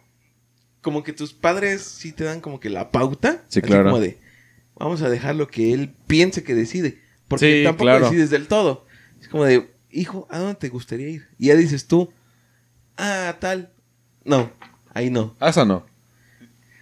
[0.82, 3.44] como que tus padres sí te dan como que la pauta.
[3.48, 3.84] Sí, así claro.
[3.84, 4.18] como de,
[4.76, 7.00] vamos a dejar lo que él piense que decide.
[7.28, 8.04] Porque Sí, tampoco claro.
[8.10, 8.84] decides del todo.
[9.22, 11.28] Es como de, hijo, ¿a dónde te gustaría ir?
[11.38, 12.12] Y ya dices tú,
[12.98, 13.72] ah, tal.
[14.24, 14.50] No,
[14.92, 15.34] ahí no.
[15.40, 15.86] Ah, esa no.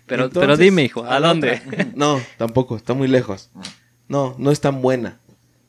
[0.06, 1.62] Pero, Entonces, pero dime, hijo, a ¿a la dónde?
[1.94, 3.50] No, tampoco, está muy lejos.
[4.08, 5.20] No, no es tan buena.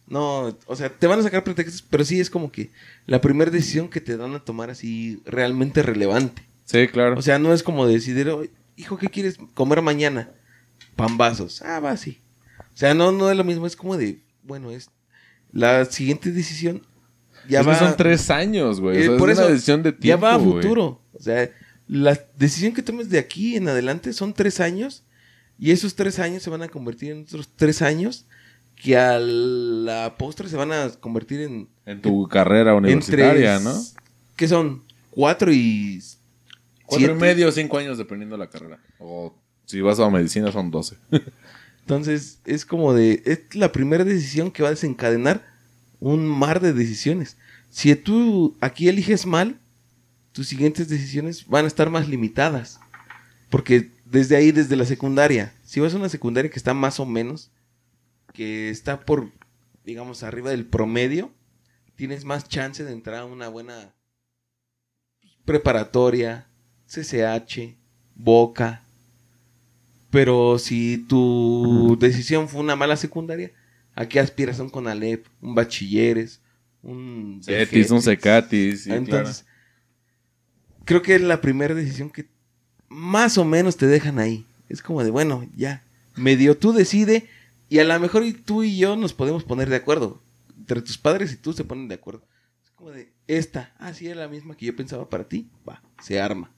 [0.08, 2.72] No, o sea, te van a sacar pretextos, pero sí es como que
[3.06, 6.44] la primera decisión que te dan a tomar así realmente relevante.
[6.64, 7.18] Sí, claro.
[7.18, 10.32] O sea, no es como decidir, "Oye, hijo, ¿qué quieres comer mañana?
[10.96, 11.62] Pambazos.
[11.62, 12.22] Ah, va, sí.
[12.60, 14.90] O sea, no, no es lo mismo, es como de, bueno, es
[15.52, 16.82] la siguiente decisión
[17.48, 18.98] ya es que va son tres años, güey.
[18.98, 21.02] O eh, sea, por es eso, una decisión de tiempo, ya va a futuro.
[21.14, 21.50] O sea,
[21.88, 25.04] la decisión que tomes de aquí en adelante son tres años.
[25.60, 28.28] Y esos tres años se van a convertir en otros tres años
[28.82, 31.68] que a la postre se van a convertir en...
[31.86, 33.82] En tu carrera universitaria, entre- ¿no?
[34.36, 34.84] ¿Qué son?
[35.10, 36.02] Cuatro y...
[36.86, 37.20] Cuatro y siete.
[37.20, 38.80] medio, cinco años dependiendo de la carrera.
[39.00, 39.34] O
[39.66, 40.96] si vas a medicina son doce.
[41.82, 43.24] Entonces es como de...
[43.26, 45.46] Es la primera decisión que va a desencadenar
[46.00, 47.38] un mar de decisiones.
[47.70, 49.60] Si tú aquí eliges mal,
[50.32, 52.80] tus siguientes decisiones van a estar más limitadas.
[53.50, 57.06] Porque desde ahí, desde la secundaria, si vas a una secundaria que está más o
[57.06, 57.50] menos,
[58.38, 59.32] que está por,
[59.84, 61.34] digamos, arriba del promedio,
[61.96, 63.96] tienes más chance de entrar a una buena
[65.44, 66.48] preparatoria,
[66.86, 67.76] CCH,
[68.14, 68.84] Boca.
[70.12, 73.54] Pero si tu decisión fue una mala secundaria,
[73.96, 74.60] ¿a qué aspiras?
[74.60, 76.40] A un Conalep, un bachilleres,
[76.84, 77.42] un...
[77.44, 78.04] Cetis, un Cegetis?
[78.04, 78.84] Cecatis.
[78.84, 79.48] sí, Entonces,
[80.86, 82.30] creo que es la primera decisión que
[82.88, 84.46] más o menos te dejan ahí.
[84.70, 85.84] Es como de, bueno, ya,
[86.16, 87.28] medio tú decide
[87.70, 90.22] y a lo mejor tú y yo nos podemos poner de acuerdo.
[90.58, 92.24] Entre tus padres y tú se ponen de acuerdo.
[92.64, 95.50] Es como de, esta, ah, sí, era la misma que yo pensaba para ti.
[95.68, 96.52] Va, se arma.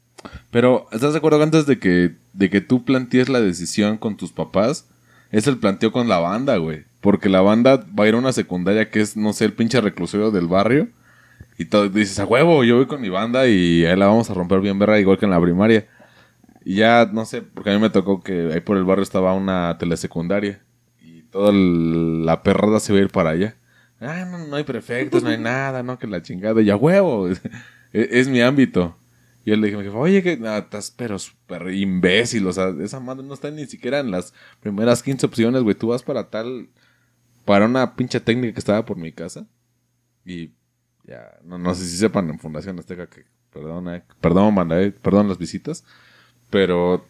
[0.51, 4.17] Pero, ¿estás de acuerdo que antes de que, de que tú plantees la decisión con
[4.17, 4.89] tus papás?
[5.31, 6.85] Es el planteo con la banda, güey.
[7.01, 9.79] Porque la banda va a ir a una secundaria que es, no sé, el pinche
[9.79, 10.89] reclusorio del barrio.
[11.57, 14.33] Y todo, dices, a huevo, yo voy con mi banda y ahí la vamos a
[14.33, 15.87] romper bien verga, igual que en la primaria.
[16.65, 19.33] Y ya, no sé, porque a mí me tocó que ahí por el barrio estaba
[19.33, 20.61] una telesecundaria.
[21.31, 23.55] Toda la perrada se iba a ir para allá.
[23.99, 26.61] Ah, no, no hay prefectos, no hay nada, no, que la chingada.
[26.61, 27.41] Y a huevo, es,
[27.91, 28.95] es mi ámbito.
[29.45, 32.45] Y él le dije, oye, que no, estás pero súper imbécil.
[32.47, 35.75] O sea, esa madre no está ni siquiera en las primeras 15 opciones, güey.
[35.75, 36.69] Tú vas para tal,
[37.45, 39.47] para una pinche técnica que estaba por mi casa.
[40.25, 40.51] Y
[41.05, 44.91] ya, no, no sé si sepan en Fundación Azteca que, perdón, eh, perdón, banda, eh,
[44.91, 45.83] perdón las visitas.
[46.49, 47.05] Pero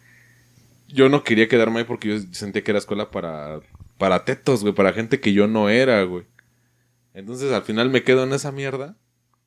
[0.88, 3.60] yo no quería quedarme ahí porque yo sentía que era escuela para,
[4.00, 6.24] para tetos, güey, para gente que yo no era, güey.
[7.12, 8.96] Entonces al final me quedo en esa mierda.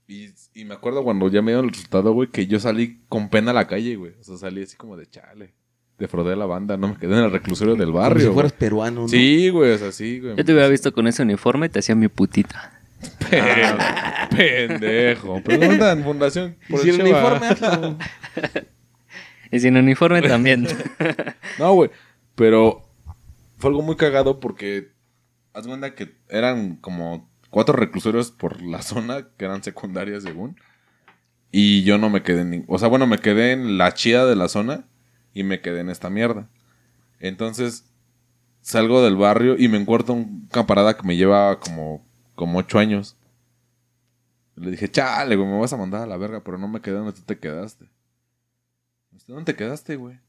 [0.08, 3.30] Y, y me acuerdo cuando ya me dieron el resultado, güey, que yo salí con
[3.30, 4.13] pena a la calle, güey.
[4.20, 5.56] O sea, salí así como de chale.
[5.98, 8.28] Defraudé a la banda, no me quedé en el reclusorio del Como barrio.
[8.28, 9.08] si fueras peruano, ¿no?
[9.08, 10.36] Sí, güey, o sea, sí, güey.
[10.36, 12.80] Yo te hubiera visto con ese uniforme, te hacía mi putita.
[13.30, 13.78] Pero,
[14.36, 15.42] pendejo.
[15.42, 16.58] Pregunta en fundación.
[16.68, 17.10] Y por si el Cheva.
[17.10, 17.98] uniforme, hazlo.
[19.52, 20.68] Y sin uniforme también.
[21.60, 21.92] No, güey.
[22.36, 22.82] Pero
[23.63, 24.91] fue algo muy cagado porque
[25.54, 30.58] haz cuenta que eran como cuatro reclusorios por la zona que eran secundarias según.
[31.49, 34.36] Y yo no me quedé en O sea, bueno, me quedé en la chida de
[34.36, 34.86] la zona
[35.34, 36.49] y me quedé en esta mierda.
[37.21, 37.89] Entonces
[38.60, 43.15] salgo del barrio y me encuentro un camarada que me lleva como, como ocho años.
[44.58, 46.95] Le dije, chale, güey, me vas a mandar a la verga, pero no me quedé
[46.95, 47.89] donde tú te quedaste.
[49.26, 50.19] ¿Dónde te quedaste, güey?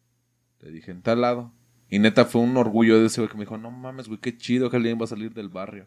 [0.61, 1.53] Le dije, en tal lado.
[1.89, 4.37] Y neta fue un orgullo de ese güey que me dijo, no mames, güey, qué
[4.37, 5.87] chido que alguien va a salir del barrio.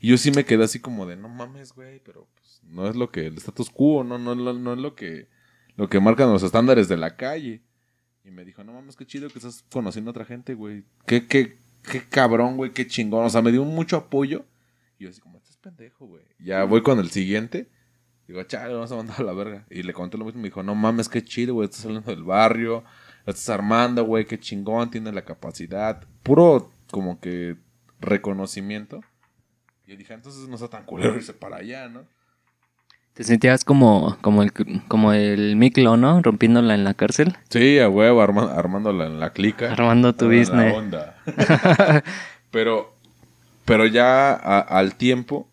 [0.00, 2.96] Y yo sí me quedé así como de, no mames, güey, pero pues, no es
[2.96, 5.28] lo que, el status quo, no, no, no, no es lo que,
[5.76, 7.62] lo que marcan los estándares de la calle.
[8.24, 10.84] Y me dijo, no mames, qué chido que estás conociendo a otra gente, güey.
[11.06, 11.58] Qué, qué,
[11.90, 13.24] qué cabrón, güey, qué chingón.
[13.24, 14.46] O sea, me dio mucho apoyo.
[14.98, 16.24] Y yo así como, estás pendejo, güey.
[16.38, 17.68] Ya voy con el siguiente.
[18.26, 19.64] Digo, chale, vamos a mandar a la verga.
[19.70, 20.40] Y le conté lo mismo.
[20.40, 21.66] Me dijo, no mames, qué chido, güey.
[21.66, 22.84] Estás saliendo del barrio.
[23.26, 24.24] la Estás armando, güey.
[24.24, 24.90] Qué chingón.
[24.90, 26.02] Tiene la capacidad.
[26.22, 27.56] Puro, como que,
[28.00, 29.00] reconocimiento.
[29.86, 32.04] Y yo dije, entonces no está tan culero irse para allá, ¿no?
[33.12, 34.52] Te sentías como, como el
[34.88, 36.20] como el Miklo, ¿no?
[36.20, 37.36] Rompiéndola en la cárcel.
[37.48, 39.72] Sí, a huevo, arma- armándola en la clica.
[39.72, 40.74] Armando tu la business.
[40.74, 41.22] onda.
[42.50, 42.94] pero,
[43.64, 45.48] pero ya a- al tiempo,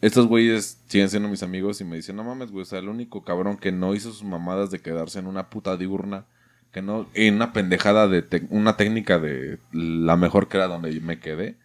[0.00, 2.88] estos güeyes siguen siendo mis amigos y me dicen, no mames, güey, o sea, el
[2.88, 6.26] único cabrón que no hizo sus mamadas de quedarse en una puta diurna,
[6.72, 11.18] que no, en una pendejada de una técnica de la mejor que era donde me
[11.18, 11.56] quedé.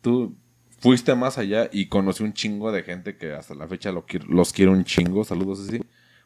[0.00, 0.34] Tú
[0.80, 4.72] fuiste más allá y conocí un chingo de gente que hasta la fecha los quiero
[4.72, 5.24] un chingo.
[5.24, 5.80] Saludos, así.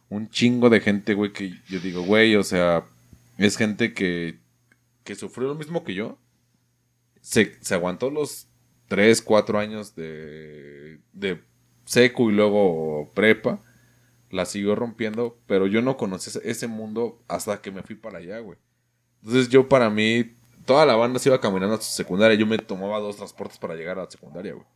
[0.09, 2.85] Un chingo de gente, güey, que yo digo, güey, o sea,
[3.37, 4.39] es gente que,
[5.05, 6.19] que sufrió lo mismo que yo.
[7.21, 8.48] Se, se aguantó los
[8.89, 11.43] 3, 4 años de, de
[11.85, 13.61] seco y luego prepa.
[14.31, 18.19] La siguió rompiendo, pero yo no conocí ese, ese mundo hasta que me fui para
[18.19, 18.59] allá, güey.
[19.23, 22.37] Entonces yo para mí, toda la banda se iba caminando a su secundaria.
[22.37, 24.67] Yo me tomaba dos transportes para llegar a la secundaria, güey.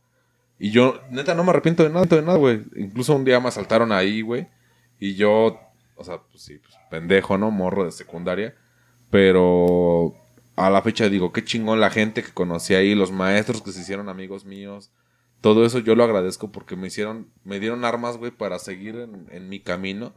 [0.59, 2.63] Y yo, neta, no me arrepiento de nada, de nada, güey.
[2.75, 4.47] Incluso un día me asaltaron ahí, güey.
[4.99, 5.59] Y yo,
[5.95, 7.51] o sea, pues sí, pues, pendejo, ¿no?
[7.51, 8.55] Morro de secundaria.
[9.09, 10.15] Pero
[10.55, 13.81] a la fecha digo, qué chingón la gente que conocí ahí, los maestros que se
[13.81, 14.91] hicieron amigos míos.
[15.41, 19.27] Todo eso yo lo agradezco porque me hicieron, me dieron armas, güey, para seguir en,
[19.31, 20.13] en mi camino.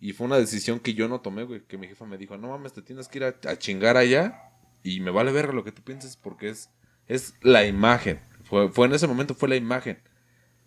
[0.00, 1.62] Y fue una decisión que yo no tomé, güey.
[1.62, 4.52] Que mi jefa me dijo, no mames, te tienes que ir a, a chingar allá.
[4.82, 6.68] Y me vale ver lo que tú pienses porque es,
[7.06, 8.20] es la imagen.
[8.42, 10.02] Fue, fue en ese momento, fue la imagen.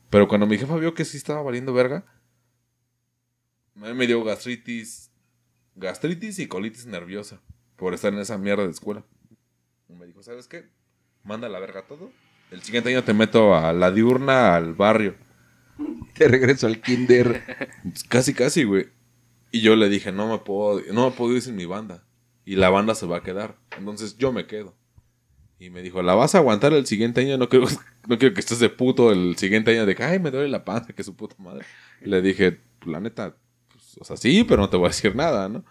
[0.10, 2.06] Pero cuando mi jefa vio que sí estaba valiendo verga,
[3.76, 5.12] me dio gastritis,
[5.76, 7.42] gastritis y colitis nerviosa
[7.80, 9.04] por estar en esa mierda de escuela.
[9.88, 10.70] Y me dijo, ¿sabes qué?
[11.24, 12.12] Manda la verga todo.
[12.52, 15.16] El siguiente año te meto a la diurna, al barrio.
[16.14, 17.44] Te regreso al kinder.
[18.10, 18.90] Casi, casi, güey.
[19.52, 22.04] Y yo le dije, no me puedo, no me puedo ir sin mi banda.
[22.46, 23.58] Y la banda se va a quedar.
[23.78, 24.76] Entonces yo me quedo.
[25.60, 27.38] Y me dijo, ¿la vas a aguantar el siguiente año?
[27.38, 27.68] No quiero,
[28.08, 30.66] no quiero que estés de puto el siguiente año de que, ay, me duele la
[30.66, 31.66] panza, que su puta madre.
[32.02, 33.36] Y le dije, la neta,
[33.72, 35.64] pues, o sea, sí, pero no te voy a decir nada, ¿no?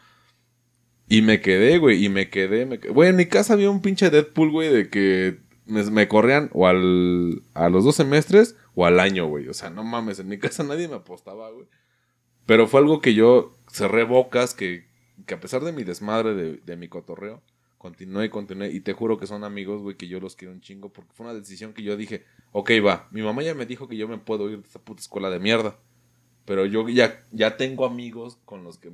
[1.08, 2.92] Y me quedé, güey, y me quedé, me quedé.
[2.92, 6.66] Güey, en mi casa había un pinche Deadpool, güey, de que me, me corrían o
[6.66, 9.48] al, a los dos semestres o al año, güey.
[9.48, 11.66] O sea, no mames, en mi casa nadie me apostaba, güey.
[12.44, 14.86] Pero fue algo que yo cerré bocas, que,
[15.26, 17.42] que a pesar de mi desmadre, de, de mi cotorreo,
[17.78, 18.70] continué y continué.
[18.70, 20.90] Y te juro que son amigos, güey, que yo los quiero un chingo.
[20.90, 23.08] Porque fue una decisión que yo dije, ok, va.
[23.10, 25.38] Mi mamá ya me dijo que yo me puedo ir de esta puta escuela de
[25.40, 25.78] mierda.
[26.48, 28.90] Pero yo ya, ya tengo amigos con los que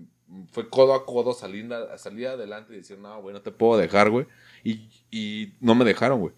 [0.51, 4.11] fue codo a codo salir, salir adelante y decir, no, güey, no te puedo dejar,
[4.11, 4.27] güey.
[4.65, 6.33] Y, y no me dejaron, güey.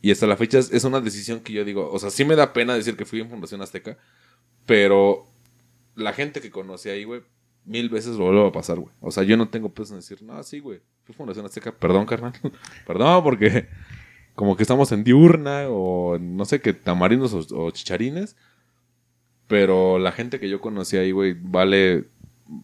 [0.00, 2.54] Y hasta la fecha es, una decisión que yo digo, o sea, sí me da
[2.54, 3.98] pena decir que fui en Fundación Azteca,
[4.64, 5.26] pero
[5.96, 7.20] la gente que conocí ahí, güey,
[7.66, 8.94] mil veces lo vuelvo a pasar, güey.
[9.00, 12.06] O sea, yo no tengo peso en decir, no, sí, güey, fui Fundación Azteca, perdón,
[12.06, 12.32] carnal.
[12.86, 13.68] perdón, porque
[14.34, 18.34] como que estamos en diurna o no sé qué, tamarindos o chicharines.
[19.48, 22.04] Pero la gente que yo conocí ahí, güey, vale,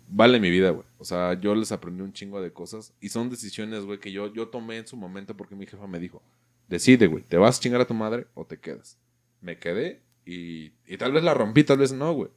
[0.09, 0.87] vale mi vida, güey.
[0.99, 2.93] O sea, yo les aprendí un chingo de cosas.
[3.01, 5.99] Y son decisiones, güey, que yo, yo tomé en su momento porque mi jefa me
[5.99, 6.23] dijo,
[6.69, 8.99] decide, güey, ¿te vas a chingar a tu madre o te quedas?
[9.41, 12.31] Me quedé y, y tal vez la rompí, tal vez no, güey.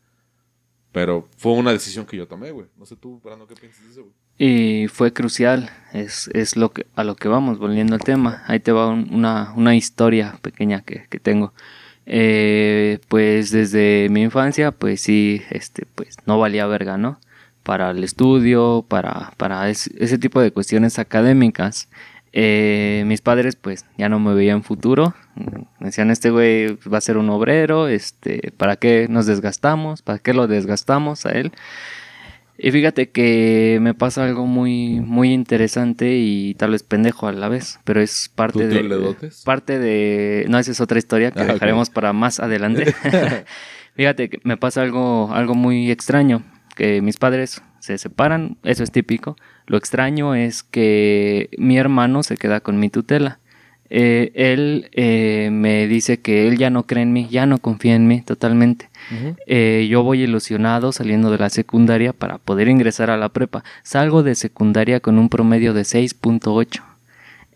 [0.91, 2.67] Pero fue una decisión que yo tomé, güey.
[2.77, 4.13] No sé tú, Brando, ¿qué piensas de eso, güey?
[4.39, 8.43] Y fue crucial, es, es lo que, a lo que vamos, volviendo al tema.
[8.47, 11.53] Ahí te va un- una, una historia pequeña que, que tengo.
[12.09, 17.19] Eh, pues desde mi infancia, pues sí, este, pues no valía verga, ¿no?
[17.63, 21.89] Para el estudio, para, para es- ese tipo de cuestiones académicas.
[22.33, 25.13] Eh, mis padres, pues ya no me veían futuro.
[25.35, 30.01] Me decían, este güey va a ser un obrero, este, ¿para qué nos desgastamos?
[30.01, 31.51] ¿Para qué lo desgastamos a él?
[32.59, 37.49] Y fíjate que me pasa algo muy, muy interesante y tal vez pendejo a la
[37.49, 38.83] vez, pero es parte ¿Tú de.
[38.87, 39.43] dotes?
[39.45, 40.45] Parte de.
[40.49, 42.93] No, esa es otra historia que Ah, dejaremos para más adelante.
[43.95, 46.43] fíjate que me pasa algo, algo muy extraño.
[46.75, 49.35] Que mis padres se separan, eso es típico.
[49.65, 53.39] Lo extraño es que mi hermano se queda con mi tutela.
[53.89, 57.95] Eh, él eh, me dice que él ya no cree en mí, ya no confía
[57.95, 58.89] en mí totalmente.
[59.45, 63.63] Eh, yo voy ilusionado saliendo de la secundaria para poder ingresar a la prepa.
[63.83, 66.81] Salgo de secundaria con un promedio de 6.8.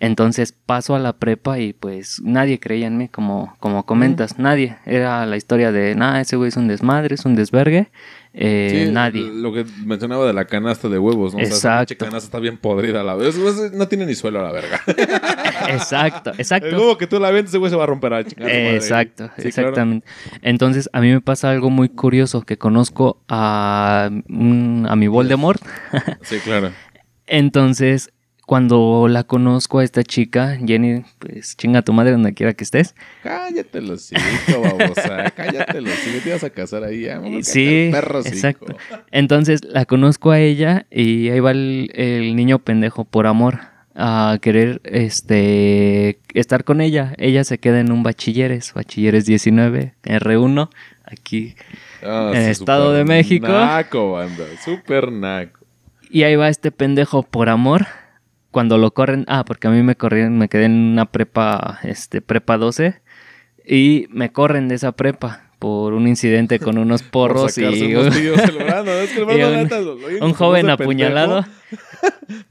[0.04, 4.76] Entonces paso a la prepa y pues nadie creía en mí, como, como comentas, nadie.
[4.88, 7.92] Era la historia de, nada, ese güey es un desmadre, es un desvergue.
[8.34, 9.22] Eh, Sí, nadie.
[9.32, 11.40] Lo que mencionaba de la canasta de huevos, ¿no?
[11.42, 11.90] O sea, Exacto.
[11.90, 13.38] pinche canasta está bien podrida a la vez.
[13.38, 14.82] Pues, No tiene ni suelo a la verga.
[15.70, 16.70] Exacto, El exacto.
[16.76, 18.50] huevo que tú la vendes, ese güey se va a romper a chingar.
[18.50, 19.70] Exacto, Sí, claro.
[19.70, 20.08] exactamente.
[20.42, 25.62] Entonces, a mí me pasa algo muy curioso que conozco a, a mi Voldemort.
[26.22, 26.72] Sí, claro.
[27.28, 28.12] Entonces,
[28.52, 32.96] cuando la conozco a esta chica, Jenny, pues chinga tu madre donde quiera que estés.
[33.24, 35.32] Cállate los hocico, babosa.
[35.32, 36.18] Cállate los hocico.
[36.22, 37.04] Te ibas a casar ahí.
[37.04, 38.76] ya, vámonos, Sí, cállate el perro exacto.
[39.12, 43.60] Entonces, la conozco a ella y ahí va el, el niño pendejo por amor
[43.96, 47.14] a querer este estar con ella.
[47.20, 50.70] Ella se queda en un bachilleres, bachilleres 19, R1,
[51.06, 51.56] aquí
[52.04, 53.48] Ah, En sí, Estado de México.
[53.48, 54.44] Naco, banda.
[54.66, 55.58] Súper naco.
[56.10, 57.88] Y ahí va este pendejo por amor.
[58.52, 62.22] Cuando lo corren, ah, porque a mí me corrieron, me quedé en una prepa, este,
[62.22, 63.02] prepa 12.
[63.66, 67.64] Y me corren de esa prepa por un incidente con unos Por porros y
[67.96, 68.96] unos tíos el Brandon.
[68.98, 71.46] Es que el y Brandon, un- neta, lo- lo oyen un con joven apuñalado.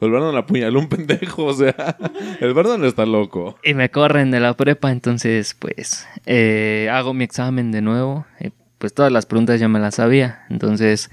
[0.01, 1.45] El Brandon apuñaló un pendejo.
[1.47, 1.97] O sea,
[2.41, 3.59] el Brandon está loco.
[3.65, 8.27] Y me corren de la prepa, entonces pues eh, hago mi examen de nuevo.
[8.41, 10.45] y, pues todas las preguntas ya me las sabía.
[10.49, 11.11] Entonces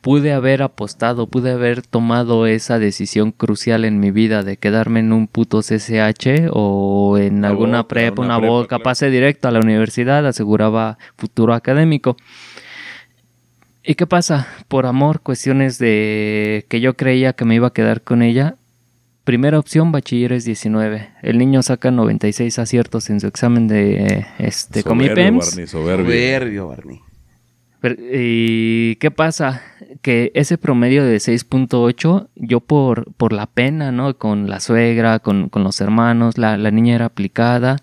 [0.00, 5.12] pude haber apostado, pude haber tomado esa decisión crucial en mi vida de quedarme en
[5.12, 8.82] un puto CCH o en Una alguna boca, prepa, una una prepa, boca, claro.
[8.84, 12.16] pase directo a la universidad, aseguraba futuro académico.
[13.82, 14.46] ¿Y qué pasa?
[14.68, 18.56] Por amor, cuestiones de que yo creía que me iba a quedar con ella.
[19.24, 21.10] Primera opción, bachilleres 19.
[21.22, 25.38] El niño saca 96 aciertos en su examen de este Soberbio.
[25.38, 26.04] Barney, soberbio.
[26.04, 27.00] Soberbio, Barney.
[27.80, 29.62] Pero, ¿Y qué pasa?
[30.02, 34.16] Que ese promedio de 6.8, yo por, por la pena, ¿no?
[34.18, 37.76] Con la suegra, con, con los hermanos, la, la niña era aplicada.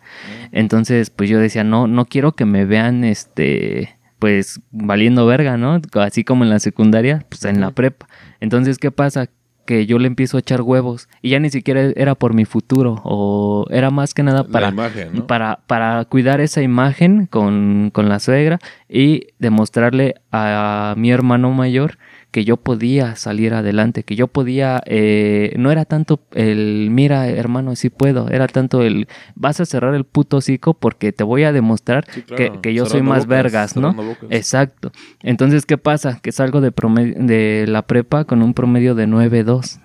[0.51, 5.81] Entonces, pues yo decía, no, no quiero que me vean, este, pues valiendo verga, ¿no?
[5.93, 8.07] Así como en la secundaria, pues en la prepa.
[8.39, 9.29] Entonces, ¿qué pasa?
[9.67, 13.01] Que yo le empiezo a echar huevos y ya ni siquiera era por mi futuro
[13.03, 15.27] o era más que nada para imagen, ¿no?
[15.27, 18.57] para, para cuidar esa imagen con, con la suegra
[18.89, 21.99] y demostrarle a mi hermano mayor
[22.31, 27.75] que yo podía salir adelante, que yo podía, eh, no era tanto el, mira hermano,
[27.75, 31.51] sí puedo, era tanto el, vas a cerrar el puto hocico porque te voy a
[31.51, 32.61] demostrar Sí, que, claro.
[32.61, 33.93] que yo soy más bocas, vergas, ¿no?
[33.93, 34.29] bocas.
[34.29, 34.91] Exacto.
[35.23, 36.19] Entonces, ¿qué pasa?
[36.21, 36.71] Que salgo de,
[37.17, 39.79] de la prepa con un promedio de 9.2.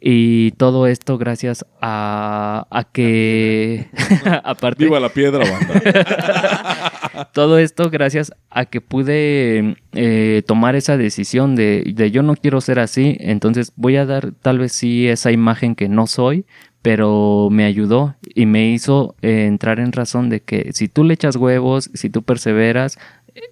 [0.00, 3.88] Y todo esto gracias a, a que,
[4.44, 7.30] aparte, Viva la piedra, banda.
[7.34, 12.62] todo esto gracias a que pude eh, tomar esa decisión de, de yo no quiero
[12.62, 16.46] ser así, entonces voy a dar tal vez sí esa imagen que no soy,
[16.82, 21.14] pero me ayudó y me hizo eh, entrar en razón de que si tú le
[21.14, 22.98] echas huevos, si tú perseveras,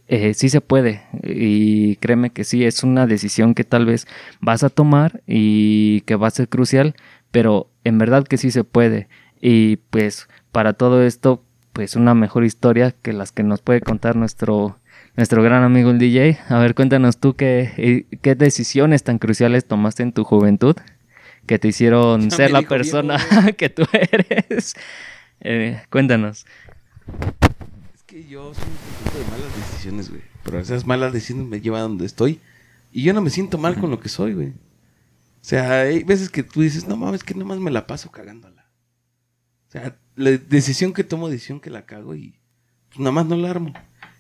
[0.07, 4.07] eh, sí se puede y créeme que sí, es una decisión que tal vez
[4.41, 6.95] vas a tomar y que va a ser crucial,
[7.31, 9.09] pero en verdad que sí se puede
[9.41, 14.17] y pues para todo esto pues una mejor historia que las que nos puede contar
[14.17, 14.79] nuestro
[15.19, 16.39] nuestro gran amigo el DJ.
[16.49, 20.77] A ver, cuéntanos tú qué, eh, qué decisiones tan cruciales tomaste en tu juventud
[21.47, 23.19] que te hicieron Ya ser la persona
[23.57, 24.75] que tú eres.
[25.41, 26.47] Eh, cuéntanos.
[28.19, 30.23] Que yo soy un conjunto de malas decisiones, güey.
[30.43, 32.41] Pero esas malas decisiones me llevan a donde estoy.
[32.91, 34.49] Y yo no me siento mal con lo que soy, güey.
[34.49, 34.55] O
[35.41, 38.73] sea, hay veces que tú dices, no mames, que nomás me la paso cagándola.
[39.69, 42.41] O sea, la decisión que tomo, decisión que la cago y
[42.89, 43.73] pues nada más no la armo.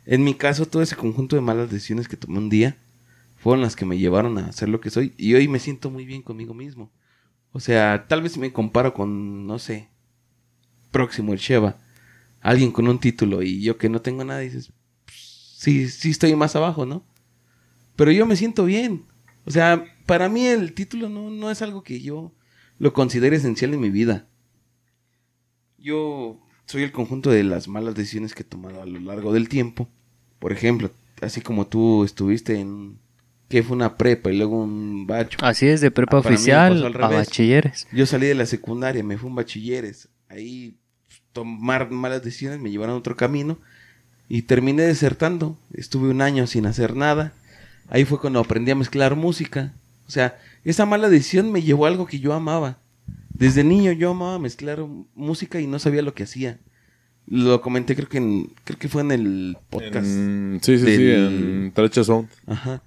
[0.06, 2.76] En mi caso, todo ese conjunto de malas decisiones que tomé un día
[3.36, 5.12] fueron las que me llevaron a ser lo que soy.
[5.16, 6.92] Y hoy me siento muy bien conmigo mismo.
[7.50, 9.88] O sea, tal vez me comparo con, no sé,
[10.92, 11.78] próximo el Sheva,
[12.40, 14.72] alguien con un título y yo que no tengo nada, dices,
[15.04, 17.04] pues, sí, sí estoy más abajo, ¿no?
[17.96, 19.04] Pero yo me siento bien.
[19.44, 22.32] O sea, para mí el título no, no es algo que yo
[22.78, 24.26] lo considere esencial en mi vida.
[25.78, 29.48] Yo soy el conjunto de las malas decisiones que he tomado a lo largo del
[29.48, 29.88] tiempo.
[30.38, 32.98] Por ejemplo, así como tú estuviste en
[33.48, 35.38] que fue una prepa y luego un bacho.
[35.40, 37.88] Así es, de prepa Ah, oficial a bachilleres.
[37.92, 40.08] Yo salí de la secundaria, me fui a un bachilleres.
[40.28, 40.76] Ahí
[41.32, 43.58] tomar malas decisiones me llevaron a otro camino
[44.28, 45.58] y terminé desertando.
[45.72, 47.32] Estuve un año sin hacer nada.
[47.88, 49.72] Ahí fue cuando aprendí a mezclar música.
[50.06, 52.78] O sea, esa mala decisión me llevó a algo que yo amaba.
[53.32, 56.58] Desde niño yo amaba mezclar música y no sabía lo que hacía.
[57.26, 60.06] Lo comenté creo que en, creo que fue en el podcast.
[60.06, 62.28] En- sí, sí, sí, en Trecha Sound.
[62.46, 62.82] Ajá.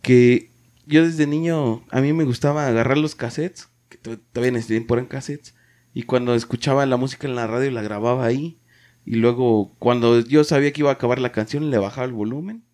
[0.00, 0.50] Que
[0.86, 4.68] yo desde niño, a mí me gustaba agarrar los cassettes que to- todavía en ese
[4.68, 5.54] tiempo eran cassettes.
[5.94, 8.58] Y cuando escuchaba la música en la radio, la grababa ahí.
[9.04, 12.64] Y luego, cuando yo sabía que iba a acabar la canción, le bajaba el volumen.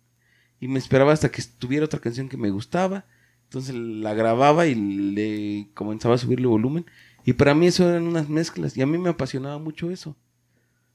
[0.59, 3.05] Y me esperaba hasta que estuviera otra canción que me gustaba.
[3.45, 6.85] Entonces la grababa y le comenzaba a subirle volumen.
[7.25, 8.77] Y para mí eso eran unas mezclas.
[8.77, 10.15] Y a mí me apasionaba mucho eso.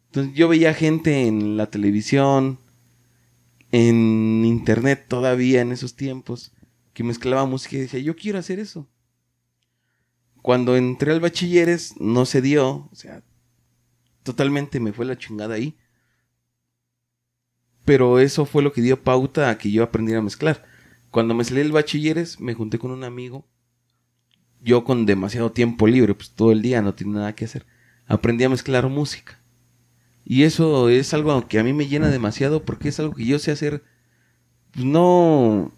[0.07, 2.61] Entonces yo veía gente en la televisión,
[3.73, 6.53] en internet todavía en esos tiempos,
[6.93, 8.87] que mezclaba música y decía, yo quiero hacer eso.
[10.45, 13.23] Cuando entré al bachilleres no se dio, o sea,
[14.25, 15.75] totalmente me fue la chingada ahí.
[17.87, 20.63] Pero eso fue lo que dio pauta a que yo aprendiera a mezclar.
[21.11, 23.47] Cuando me salí del bachilleres, me junté con un amigo.
[24.61, 27.65] Yo con demasiado tiempo libre, pues todo el día no tenía nada que hacer.
[28.07, 29.41] Aprendí a mezclar música.
[30.27, 33.39] Y eso es algo que a mí me llena demasiado porque es algo que yo
[33.39, 33.83] sé hacer.
[34.73, 35.73] Pues no.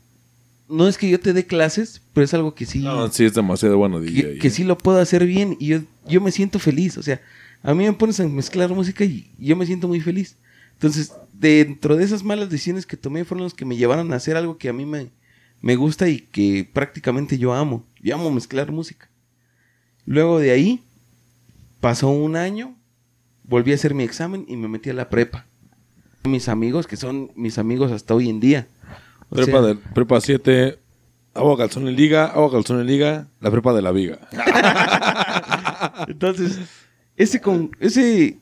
[0.68, 2.80] No es que yo te dé clases, pero es algo que sí.
[2.80, 4.22] No, sí es demasiado bueno DJ.
[4.22, 6.98] que, que sí lo puedo hacer bien y yo, yo me siento feliz.
[6.98, 7.20] O sea,
[7.62, 10.36] a mí me pones a mezclar música y yo me siento muy feliz.
[10.74, 14.36] Entonces, dentro de esas malas decisiones que tomé fueron los que me llevaron a hacer
[14.36, 15.10] algo que a mí me,
[15.60, 17.84] me gusta y que prácticamente yo amo.
[18.00, 19.08] Yo amo mezclar música.
[20.04, 20.84] Luego de ahí,
[21.80, 22.76] pasó un año,
[23.44, 25.46] volví a hacer mi examen y me metí a la prepa.
[26.24, 28.68] Mis amigos, que son mis amigos hasta hoy en día.
[29.30, 30.78] Prepa, de, prepa 7,
[31.34, 34.18] agua calzón en liga, agua calzón en liga, la prepa de la viga.
[36.08, 36.58] Entonces,
[37.16, 38.38] ese con ese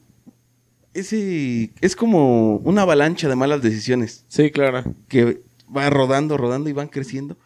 [0.93, 4.85] ese es como una avalancha de malas decisiones Sí, claro.
[5.09, 5.43] que
[5.75, 7.37] va rodando, rodando y van creciendo,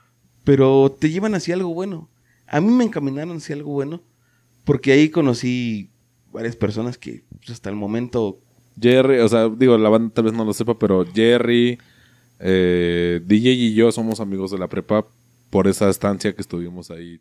[0.44, 2.08] pero te llevan hacia algo bueno.
[2.46, 4.02] A mí me encaminaron hacia algo bueno
[4.64, 5.90] porque ahí conocí
[6.32, 8.38] varias personas que pues, hasta el momento
[8.80, 11.78] Jerry, o sea, digo, la banda tal vez no lo sepa, pero Jerry,
[12.40, 15.06] eh, DJ y yo somos amigos de la prepa
[15.50, 17.20] por esa estancia que estuvimos ahí.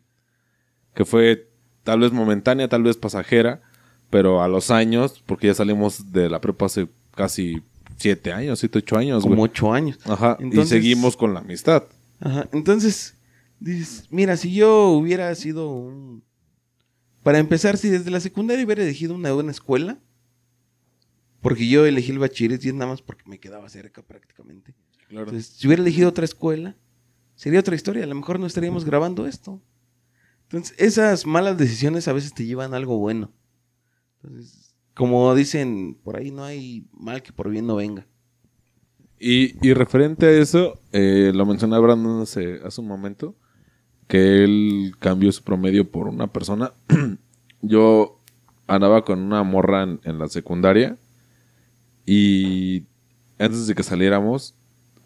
[0.94, 1.48] Que fue
[1.82, 3.62] tal vez momentánea, tal vez pasajera,
[4.10, 7.62] pero a los años, porque ya salimos de la prepa hace casi
[7.96, 9.98] siete años, siete, ocho años, como ocho años.
[10.04, 11.84] Ajá, Entonces- y seguimos con la amistad.
[12.20, 13.16] Ajá, entonces,
[13.60, 16.22] dices, mira, si yo hubiera sido un...
[17.22, 19.98] Para empezar, si desde la secundaria hubiera elegido una buena escuela,
[21.40, 24.74] porque yo elegí el bachilleres y es nada más porque me quedaba cerca prácticamente.
[25.08, 25.26] Claro.
[25.26, 26.76] Entonces, si hubiera elegido otra escuela,
[27.34, 28.04] sería otra historia.
[28.04, 29.60] A lo mejor no estaríamos grabando esto.
[30.42, 33.32] Entonces, esas malas decisiones a veces te llevan a algo bueno.
[34.22, 38.06] Entonces, como dicen por ahí, no hay mal que por bien no venga.
[39.20, 43.34] Y, y referente a eso, eh, lo mencionaba Brandon hace, hace un momento,
[44.06, 46.72] que él cambió su promedio por una persona.
[47.62, 48.20] Yo
[48.66, 50.96] andaba con una morra en, en la secundaria
[52.06, 52.84] y
[53.38, 54.54] antes de que saliéramos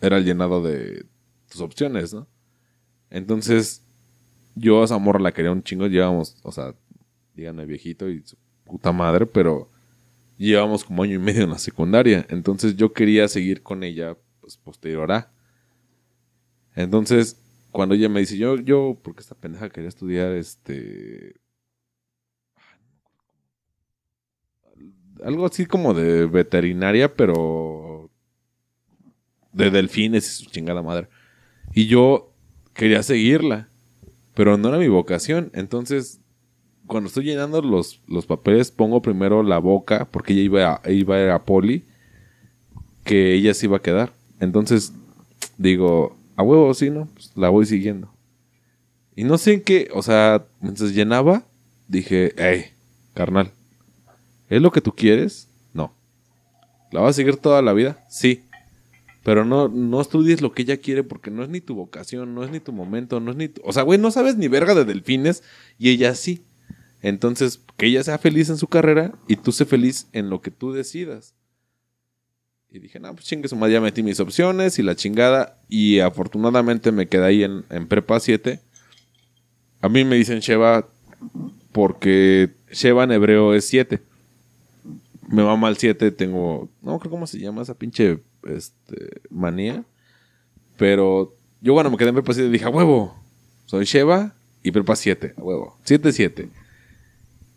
[0.03, 1.07] era el llenado de
[1.49, 2.29] tus opciones, ¿no?
[3.09, 3.87] Entonces
[4.55, 6.75] yo a esa morra la quería un chingo, llevábamos, o sea,
[7.35, 9.71] díganme viejito y su puta madre, pero
[10.37, 12.27] llevamos como año y medio en la secundaria.
[12.29, 15.33] Entonces yo quería seguir con ella, pues posterior a.
[16.75, 17.41] Entonces,
[17.71, 21.37] cuando ella me dice, yo, yo, porque esta pendeja quería estudiar este.
[25.25, 27.92] Algo así como de veterinaria, pero.
[29.53, 31.09] De delfines y su chingada madre.
[31.75, 32.33] Y yo
[32.75, 33.69] quería seguirla,
[34.35, 35.51] pero no era mi vocación.
[35.55, 36.21] Entonces,
[36.87, 41.17] cuando estoy llenando los, los papeles, pongo primero la boca, porque ella iba a, iba
[41.17, 41.85] a ir a poli,
[43.05, 44.13] que ella se iba a quedar.
[44.41, 44.93] Entonces,
[45.59, 47.09] digo, a huevo, sí, ¿no?
[47.15, 48.13] Pues la voy siguiendo.
[49.15, 51.45] Y no sé en qué, o sea, mientras llenaba,
[51.89, 52.73] dije, hey,
[53.15, 53.53] carnal,
[54.49, 55.49] ¿es lo que tú quieres?
[55.75, 55.95] No.
[56.91, 58.05] ¿La vas a seguir toda la vida?
[58.09, 58.45] Sí.
[59.25, 62.43] Pero no, no estudies lo que ella quiere porque no es ni tu vocación, no
[62.43, 63.63] es ni tu momento, no es ni tu...
[63.65, 65.45] O sea, güey, no sabes ni verga de delfines
[65.79, 66.43] y ella sí.
[67.03, 70.51] Entonces, que ella sea feliz en su carrera y tú sé feliz en lo que
[70.51, 71.35] tú decidas.
[72.71, 75.61] Y dije, no, pues chingue su madre, ya metí mis opciones y la chingada.
[75.69, 78.61] Y afortunadamente me quedé ahí en, en Prepa 7.
[79.83, 80.89] A mí me dicen Sheva
[81.71, 84.01] porque Sheva en hebreo es 7.
[85.29, 86.69] Me va mal 7, tengo...
[86.83, 89.85] No creo cómo se llama esa pinche este, manía.
[90.77, 93.15] Pero yo bueno, me quedé en Prepa 7 y dije, a huevo,
[93.67, 95.79] soy Sheva y Prepa 7, a huevo.
[95.87, 96.49] 7-7.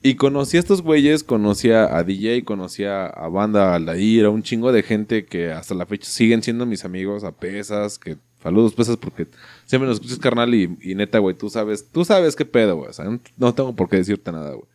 [0.01, 4.43] Y conocí a estos güeyes, conocí a DJ, conocí a, a Banda Aldair, a un
[4.43, 8.75] chingo de gente que hasta la fecha siguen siendo mis amigos, a Pesas, que saludos
[8.75, 9.25] Pesas porque
[9.65, 12.89] siempre nos escuchas carnal y, y neta, güey, tú sabes, tú sabes qué pedo, güey,
[12.89, 14.67] o sea, no, no tengo por qué decirte nada, güey.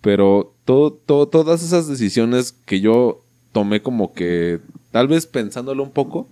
[0.00, 4.60] Pero todo, todo, todas esas decisiones que yo tomé como que,
[4.96, 6.30] tal vez pensándolo un poco,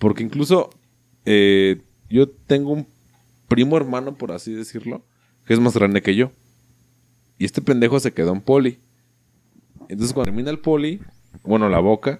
[0.00, 0.70] porque incluso
[1.24, 2.88] eh, yo tengo un
[3.46, 5.06] primo hermano, por así decirlo,
[5.44, 6.32] que es más grande que yo.
[7.38, 8.80] Y este pendejo se quedó en poli.
[9.88, 11.00] Entonces cuando termina el poli,
[11.44, 12.18] bueno, la boca,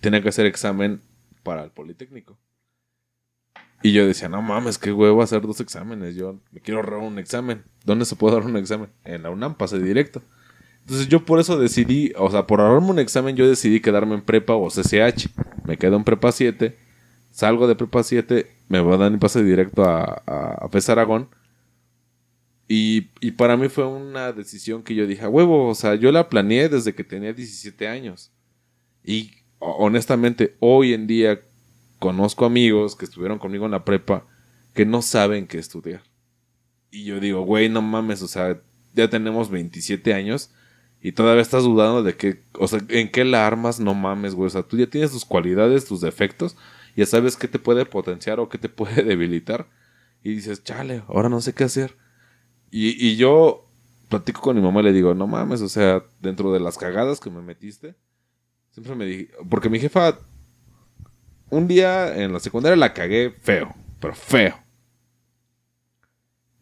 [0.00, 1.00] tenía que hacer examen
[1.42, 2.36] para el Politécnico.
[3.82, 6.14] Y yo decía, no mames, qué huevo hacer dos exámenes.
[6.14, 7.64] Yo me quiero ahorrar un examen.
[7.86, 8.90] ¿Dónde se puede dar un examen?
[9.04, 10.20] En la UNAM, pase directo.
[10.84, 14.22] Entonces yo por eso decidí, o sea, por ahorrarme un examen, yo decidí quedarme en
[14.22, 15.28] prepa o CCH.
[15.64, 16.76] Me quedo en prepa 7,
[17.30, 20.90] salgo de prepa 7, me voy a dar mi pase directo a, a, a FES
[20.90, 21.28] Aragón.
[22.68, 26.10] Y, y para mí fue una decisión que yo dije, "A huevo, o sea, yo
[26.12, 28.30] la planeé desde que tenía 17 años.
[29.04, 31.40] Y ho- honestamente, hoy en día
[31.98, 34.26] conozco amigos que estuvieron conmigo en la prepa
[34.74, 36.02] que no saben qué estudiar.
[36.90, 38.60] Y yo digo, güey, no mames, o sea,
[38.94, 40.50] ya tenemos 27 años
[41.04, 44.46] y todavía estás dudando de que, o sea, en qué la armas, no mames, güey.
[44.46, 46.56] O sea, tú ya tienes tus cualidades, tus defectos,
[46.96, 49.68] ya sabes qué te puede potenciar o qué te puede debilitar.
[50.22, 51.94] Y dices, chale, ahora no sé qué hacer.
[52.70, 53.68] Y, y yo
[54.08, 57.20] platico con mi mamá y le digo, no mames, o sea, dentro de las cagadas
[57.20, 57.94] que me metiste,
[58.70, 60.18] siempre me dije, porque mi jefa,
[61.50, 64.58] un día en la secundaria la cagué feo, pero feo.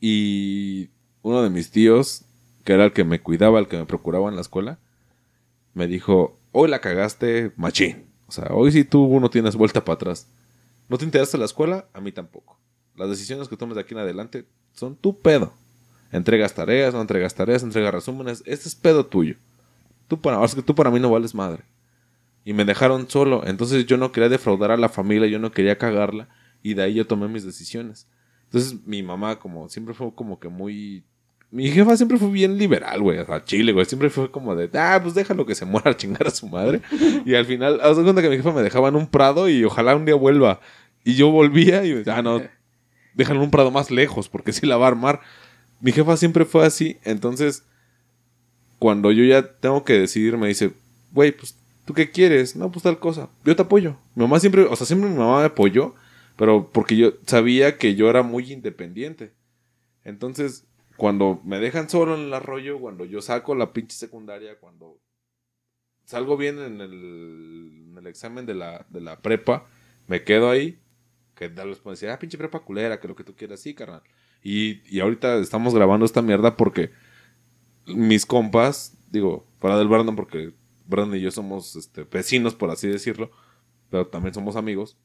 [0.00, 0.90] Y
[1.22, 2.24] uno de mis tíos,
[2.64, 4.78] que era el que me cuidaba, el que me procuraba en la escuela,
[5.74, 8.06] me dijo, hoy la cagaste machín.
[8.26, 10.28] O sea, hoy sí tú no tienes vuelta para atrás.
[10.88, 11.86] ¿No te interesaste la escuela?
[11.92, 12.58] A mí tampoco.
[12.96, 15.52] Las decisiones que tomes de aquí en adelante son tu pedo.
[16.10, 18.42] Entregas tareas, no entregas tareas, entregas resúmenes.
[18.46, 19.36] Este es pedo tuyo.
[20.08, 21.64] Tú para, o que tú para mí no vales madre.
[22.44, 23.42] Y me dejaron solo.
[23.46, 26.28] Entonces yo no quería defraudar a la familia, yo no quería cagarla.
[26.62, 28.06] Y de ahí yo tomé mis decisiones.
[28.44, 31.04] Entonces mi mamá, como siempre fue como que muy.
[31.52, 33.18] Mi jefa siempre fue bien liberal, güey.
[33.18, 33.84] O sea, chile, güey.
[33.84, 36.80] Siempre fue como de, ah, pues déjalo que se muera a chingar a su madre.
[37.26, 39.62] y al final, haz de cuenta que mi jefa me dejaba en un prado y
[39.62, 40.60] ojalá un día vuelva.
[41.04, 42.40] Y yo volvía y, ah, no,
[43.12, 45.20] déjalo en un prado más lejos porque sí la va a armar.
[45.80, 46.96] Mi jefa siempre fue así.
[47.04, 47.64] Entonces,
[48.78, 50.72] cuando yo ya tengo que decidir, me dice,
[51.12, 52.56] güey, pues, ¿tú qué quieres?
[52.56, 53.28] No, pues tal cosa.
[53.44, 53.98] Yo te apoyo.
[54.14, 55.94] Mi mamá siempre, o sea, siempre mi mamá me apoyó,
[56.36, 59.34] pero porque yo sabía que yo era muy independiente.
[60.02, 60.64] Entonces,
[60.96, 65.00] cuando me dejan solo en el arroyo, cuando yo saco la pinche secundaria, cuando
[66.04, 66.92] salgo bien en el,
[67.90, 69.66] en el examen de la, de la prepa,
[70.06, 70.80] me quedo ahí,
[71.34, 73.74] que tal vez pueden decir, ah, pinche prepa culera, que lo que tú quieras, sí,
[73.74, 74.02] carnal.
[74.42, 76.90] Y, y ahorita estamos grabando esta mierda porque
[77.86, 80.52] mis compas, digo, fuera del Brandon, porque
[80.86, 83.30] Brandon y yo somos este, vecinos, por así decirlo,
[83.90, 84.98] pero también somos amigos.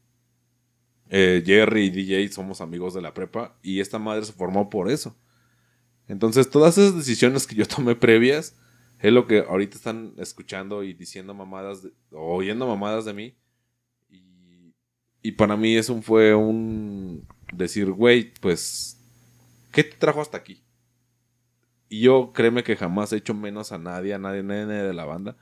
[1.10, 4.90] Eh, Jerry y DJ somos amigos de la prepa y esta madre se formó por
[4.90, 5.16] eso.
[6.08, 8.56] Entonces, todas esas decisiones que yo tomé previas
[9.00, 13.36] es lo que ahorita están escuchando y diciendo mamadas, de- o oyendo mamadas de mí.
[15.22, 18.98] Y, para mí eso fue un decir, güey, pues,
[19.72, 20.64] ¿qué te trajo hasta aquí?
[21.90, 25.06] Y yo créeme que jamás he hecho menos a nadie, a nadie, nadie de la
[25.06, 25.36] banda.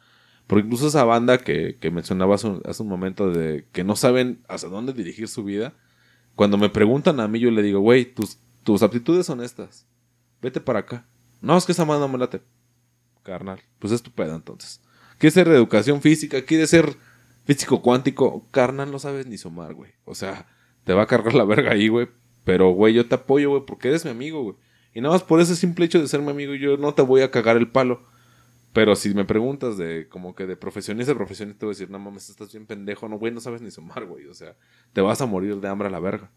[0.47, 3.95] Porque incluso esa banda que, que mencionaba hace un, hace un momento de que no
[3.95, 5.74] saben hacia dónde dirigir su vida,
[6.36, 9.88] cuando me preguntan a mí, yo le digo, güey, tus, tus aptitudes son estas.
[10.41, 11.07] Vete para acá.
[11.41, 12.41] No, es que esa banda no me late.
[13.23, 14.81] Carnal, pues es tu pedo entonces.
[15.17, 16.43] ¿Quieres ser de educación física?
[16.43, 16.95] ¿Quieres ser
[17.45, 18.47] físico cuántico?
[18.51, 19.91] Carnal, no sabes ni sumar, güey.
[20.05, 20.47] O sea,
[20.83, 22.07] te va a cargar la verga ahí, güey.
[22.43, 24.55] Pero, güey, yo te apoyo, güey, porque eres mi amigo, güey.
[24.93, 27.21] Y nada más por ese simple hecho de ser mi amigo, yo no te voy
[27.21, 28.05] a cagar el palo.
[28.71, 31.89] Pero si me preguntas de como que de profesionista a profesionista, te voy a decir,
[31.89, 34.27] no mames, estás bien pendejo, no, güey, no sabes ni sumar, güey.
[34.27, 34.55] O sea,
[34.93, 36.31] te vas a morir de hambre a la verga.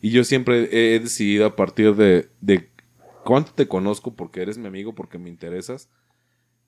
[0.00, 2.70] Y yo siempre he decidido a partir de, de
[3.24, 5.90] cuánto te conozco porque eres mi amigo, porque me interesas,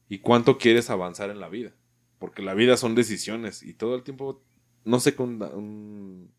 [0.08, 1.72] y cuánto quieres avanzar en la vida.
[2.18, 4.42] Porque la vida son decisiones y todo el tiempo,
[4.84, 6.30] no sé, con un,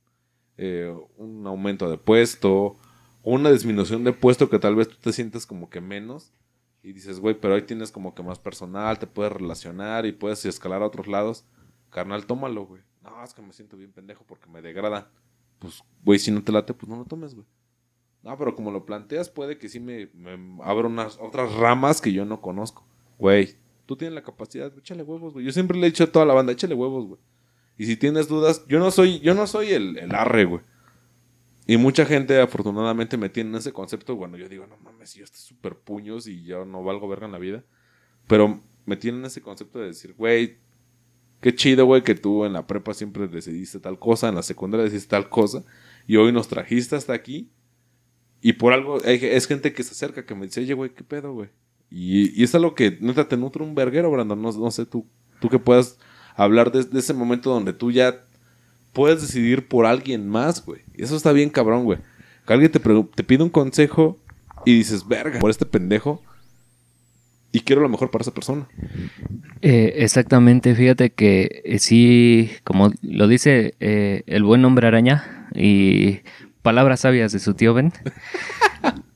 [0.58, 2.78] eh, un aumento de puesto o
[3.24, 6.34] una disminución de puesto que tal vez tú te sientes como que menos
[6.84, 10.46] y dices, güey, pero ahí tienes como que más personal, te puedes relacionar y puedes
[10.46, 11.46] escalar a otros lados.
[11.90, 12.82] Carnal, tómalo, güey.
[13.02, 15.10] No, es que me siento bien pendejo porque me degrada.
[15.60, 17.48] Pues, güey, si no te late, pues no lo tomes, güey.
[18.24, 20.10] No, pero como lo planteas, puede que sí me,
[20.64, 22.86] abra unas otras ramas que yo no conozco.
[23.20, 23.56] Güey,
[23.86, 25.46] tú tienes la capacidad, échale huevos, güey.
[25.46, 27.20] Yo siempre le he dicho a toda la banda, échale huevos, güey.
[27.78, 30.62] Y si tienes dudas, yo no soy, yo no soy el, el arre, güey.
[31.66, 35.24] Y mucha gente afortunadamente me tiene en ese concepto cuando yo digo, no mames, yo
[35.24, 37.64] estoy súper puños y yo no valgo verga en la vida.
[38.28, 40.58] Pero me tienen ese concepto de decir, güey,
[41.42, 44.84] qué chido, güey, que tú en la prepa siempre decidiste tal cosa, en la secundaria
[44.84, 45.64] decidiste tal cosa,
[46.08, 47.50] y hoy nos trajiste hasta aquí.
[48.46, 51.32] Y por algo, es gente que se acerca, que me dice, oye, güey, qué pedo,
[51.32, 51.48] güey.
[51.90, 54.42] Y, y es algo que, neta, te nutre un verguero, Brandon.
[54.42, 55.08] No, no sé, tú,
[55.40, 55.98] tú que puedas
[56.36, 58.26] hablar de, ese momento donde tú ya
[58.92, 60.82] puedes decidir por alguien más, güey.
[60.94, 62.00] Y eso está bien cabrón, güey.
[62.46, 64.20] Que alguien te, te pide un consejo
[64.66, 66.22] y dices, verga, por este pendejo.
[67.54, 68.68] Y quiero lo mejor para esa persona.
[69.62, 76.20] Eh, exactamente, fíjate que eh, sí, como lo dice eh, el buen hombre araña y
[76.64, 77.94] palabras sabias de su tío Ben.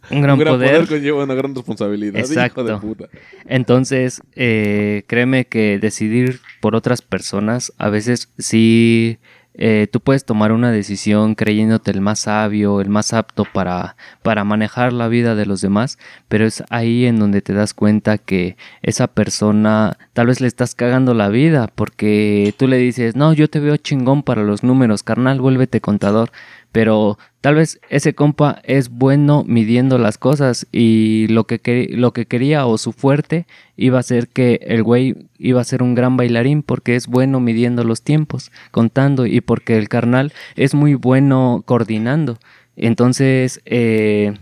[0.09, 0.71] Un gran, Un gran poder.
[0.71, 0.87] poder.
[0.87, 2.17] conlleva una gran responsabilidad.
[2.17, 2.61] Exacto.
[2.61, 3.05] Hijo de puta.
[3.45, 9.19] Entonces, eh, créeme que decidir por otras personas, a veces sí,
[9.53, 14.45] eh, tú puedes tomar una decisión creyéndote el más sabio, el más apto para, para
[14.45, 15.97] manejar la vida de los demás,
[16.29, 20.73] pero es ahí en donde te das cuenta que esa persona tal vez le estás
[20.73, 25.03] cagando la vida, porque tú le dices, no, yo te veo chingón para los números,
[25.03, 26.31] carnal, vuélvete contador.
[26.71, 27.17] Pero
[27.47, 32.65] tal vez ese compa es bueno midiendo las cosas y lo que, lo que quería
[32.65, 36.61] o su fuerte iba a ser que el güey iba a ser un gran bailarín
[36.61, 42.37] porque es bueno midiendo los tiempos, contando y porque el carnal es muy bueno coordinando.
[42.75, 44.33] Entonces, eh,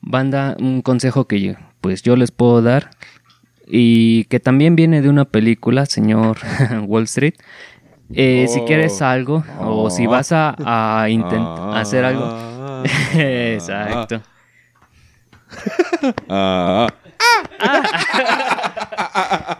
[0.00, 1.52] banda, un consejo que yo,
[1.82, 2.88] pues yo les puedo dar
[3.66, 6.38] y que también viene de una película, señor
[6.86, 7.34] Wall Street.
[8.12, 8.64] Eh, Si Oh.
[8.66, 10.10] quieres algo o si Oh.
[10.10, 11.80] vas a, a intent- Ah.
[11.80, 12.82] hacer algo.
[13.14, 14.20] Exacto.
[16.28, 16.88] Ah.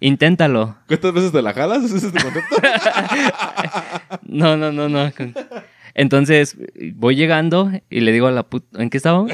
[0.00, 0.76] Inténtalo.
[0.86, 1.84] ¿Cuántas veces te la jalas?
[1.84, 2.56] ¿Ese es tu concepto?
[4.22, 5.10] No, no, no, no.
[5.94, 6.56] Entonces
[6.94, 8.82] voy llegando y le digo a la puta.
[8.82, 9.32] ¿En qué estábamos?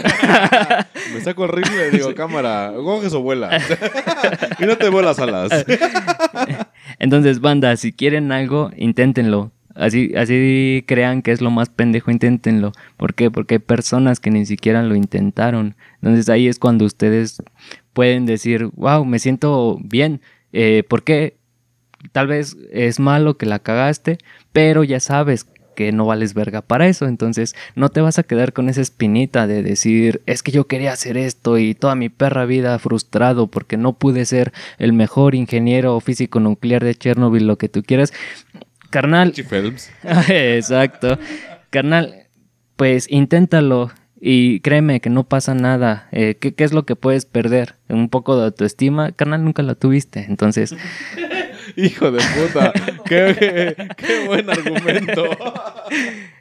[1.14, 3.58] Me saco el rifle y le digo, cámara, coges o vuela.
[4.58, 5.50] y no te vuelas alas.
[6.98, 9.52] Entonces, banda, si quieren algo, inténtenlo.
[9.74, 12.72] Así, así crean que es lo más pendejo, inténtenlo.
[12.96, 13.30] ¿Por qué?
[13.30, 15.76] Porque hay personas que ni siquiera lo intentaron.
[15.96, 17.42] Entonces ahí es cuando ustedes
[17.92, 20.22] pueden decir, wow, me siento bien.
[20.52, 21.36] Eh, ¿Por qué?
[22.12, 24.16] Tal vez es malo que la cagaste,
[24.52, 25.46] pero ya sabes
[25.76, 27.06] que no vales verga para eso.
[27.06, 30.92] Entonces no te vas a quedar con esa espinita de decir, es que yo quería
[30.92, 36.00] hacer esto y toda mi perra vida frustrado porque no pude ser el mejor ingeniero
[36.00, 38.12] físico nuclear de Chernobyl, lo que tú quieras.
[38.90, 39.32] Carnal.
[40.28, 41.18] Exacto.
[41.70, 42.26] Carnal,
[42.76, 46.08] pues inténtalo y créeme que no pasa nada.
[46.10, 47.74] Eh, ¿qué, qué es lo que puedes perder?
[47.88, 49.12] Un poco de autoestima.
[49.12, 50.24] Carnal, nunca la tuviste.
[50.28, 50.74] Entonces,
[51.76, 52.72] Hijo de puta.
[53.04, 53.36] qué,
[53.78, 55.24] qué- qué buen argumento.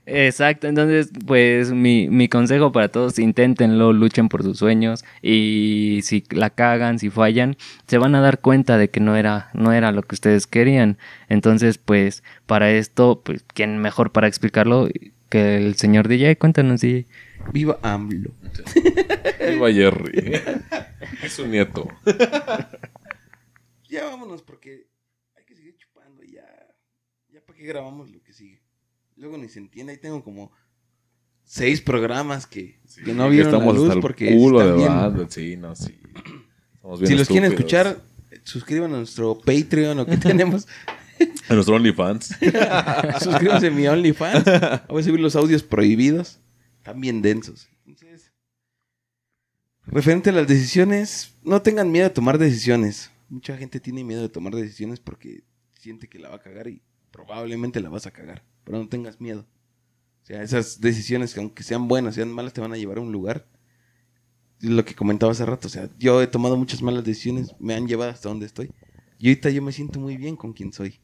[0.06, 0.68] exacto.
[0.68, 6.50] Entonces, pues mi, mi consejo para todos, inténtenlo, luchen por sus sueños y si la
[6.50, 7.58] cagan, si fallan,
[7.88, 10.98] se van a dar cuenta de que no era, no era lo que ustedes querían.
[11.30, 14.88] Entonces, pues para esto, pues, ¿quién mejor para explicarlo
[15.30, 16.38] que el señor DJ?
[16.38, 17.08] Cuéntanos, DJ.
[17.52, 18.32] Viva AMLO.
[19.50, 20.42] Viva Jerry.
[21.22, 21.88] Es su nieto.
[23.90, 24.88] Ya vámonos porque
[25.38, 26.46] hay que seguir chupando y ya.
[27.30, 28.62] Ya para qué grabamos lo que sigue.
[29.16, 29.94] Luego ni se entiende.
[29.94, 30.52] Ahí tengo como
[31.44, 34.78] seis programas que, que no vieron la Estamos luz hasta el porque culo están de
[34.84, 35.26] bien- banda.
[35.30, 35.98] Sí, no, sí.
[36.76, 38.02] Estamos bien Si los quieren escuchar,
[38.44, 40.68] suscriban a nuestro Patreon o que tenemos.
[41.48, 42.28] A nuestro OnlyFans.
[43.22, 44.44] Suscríbanse a mi OnlyFans.
[44.90, 46.40] Voy a subir los audios prohibidos.
[46.78, 47.70] Están bien densos.
[47.88, 48.32] Entonces,
[49.86, 53.12] referente a las decisiones, no tengan miedo de tomar decisiones.
[53.30, 55.44] Mucha gente tiene miedo de tomar decisiones porque
[55.80, 56.82] siente que la va a cagar y
[57.16, 58.44] probablemente la vas a cagar.
[58.64, 59.48] Pero no tengas miedo.
[60.24, 63.02] O sea, esas decisiones, que aunque sean buenas, sean malas, te van a llevar a
[63.02, 63.48] un lugar.
[64.60, 65.68] Lo que comentaba hace rato.
[65.68, 68.72] O sea, yo he tomado muchas malas decisiones, me han llevado hasta donde estoy.
[69.18, 71.00] Y ahorita yo me siento muy bien con quien soy.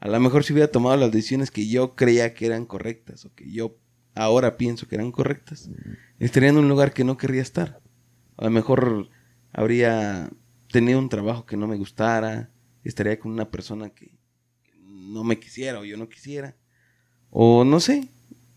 [0.00, 3.32] A lo mejor si hubiera tomado las decisiones que yo creía que eran correctas o
[3.34, 3.78] que yo
[4.14, 5.70] ahora pienso que eran correctas,
[6.18, 7.80] estaría en un lugar que no querría estar.
[8.36, 9.08] A lo mejor
[9.52, 10.30] habría
[10.72, 12.50] tenido un trabajo que no me gustara,
[12.82, 14.16] estaría con una persona que
[15.12, 16.56] no me quisiera o yo no quisiera.
[17.30, 18.08] O no sé,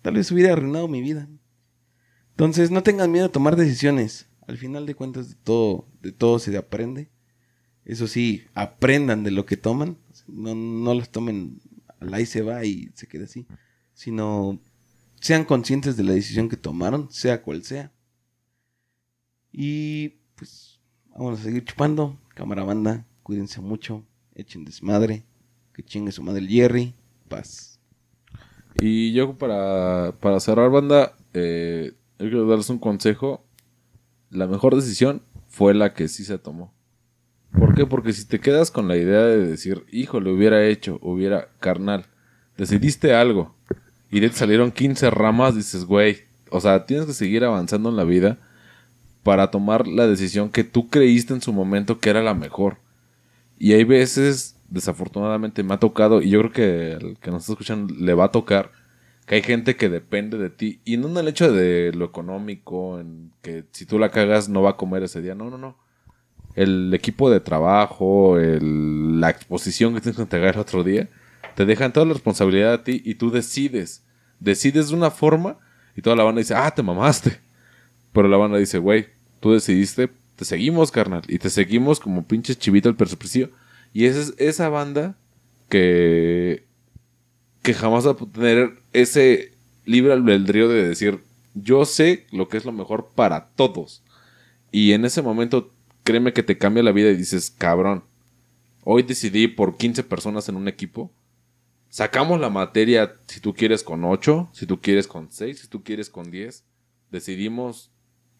[0.01, 1.27] tal vez hubiera arruinado mi vida.
[2.31, 4.27] Entonces no tengan miedo a tomar decisiones.
[4.47, 7.09] Al final de cuentas de todo, de todo se aprende.
[7.85, 9.97] Eso sí, aprendan de lo que toman.
[10.27, 11.61] No, no las tomen
[11.99, 13.45] al ahí se va y se queda así.
[13.93, 14.59] Sino
[15.19, 17.91] sean conscientes de la decisión que tomaron, sea cual sea.
[19.51, 20.79] Y pues
[21.09, 22.19] vamos a seguir chupando.
[22.33, 24.05] Cámara banda, cuídense mucho.
[24.35, 25.23] Echen desmadre.
[25.75, 26.95] Que chingue su madre Jerry.
[27.27, 27.79] Paz.
[28.79, 33.45] Y yo para, para cerrar, banda, eh, yo quiero darles un consejo.
[34.29, 36.73] La mejor decisión fue la que sí se tomó.
[37.51, 37.85] ¿Por qué?
[37.85, 42.05] Porque si te quedas con la idea de decir, hijo, lo hubiera hecho, hubiera carnal,
[42.57, 43.55] decidiste algo
[44.11, 46.19] y te salieron 15 ramas, dices, güey,
[46.49, 48.37] o sea, tienes que seguir avanzando en la vida
[49.23, 52.77] para tomar la decisión que tú creíste en su momento que era la mejor.
[53.57, 57.53] Y hay veces, desafortunadamente me ha tocado, y yo creo que al que nos está
[57.53, 58.71] escuchando le va a tocar,
[59.25, 60.81] que hay gente que depende de ti.
[60.85, 64.61] Y no en el hecho de lo económico, en que si tú la cagas no
[64.61, 65.35] va a comer ese día.
[65.35, 65.77] No, no, no.
[66.55, 71.09] El equipo de trabajo, la exposición que tienes que entregar el otro día,
[71.55, 74.03] te dejan toda la responsabilidad a ti y tú decides.
[74.39, 75.57] Decides de una forma
[75.95, 77.39] y toda la banda dice, ah, te mamaste.
[78.13, 79.07] Pero la banda dice, güey,
[79.39, 81.23] tú decidiste, te seguimos, carnal.
[81.27, 83.49] Y te seguimos como pinche chivito el precipicio.
[83.95, 85.17] Y esa es esa banda
[85.69, 86.65] que
[87.63, 89.53] que jamás va a tener ese
[89.85, 91.21] libre albedrío de decir,
[91.53, 94.03] yo sé lo que es lo mejor para todos.
[94.69, 95.73] Y en ese momento,
[96.03, 98.03] créeme que te cambia la vida y dices, cabrón,
[98.83, 101.09] hoy decidí por 15 personas en un equipo.
[101.87, 105.83] Sacamos la materia, si tú quieres con 8, si tú quieres con 6, si tú
[105.83, 106.65] quieres con 10.
[107.11, 107.91] Decidimos,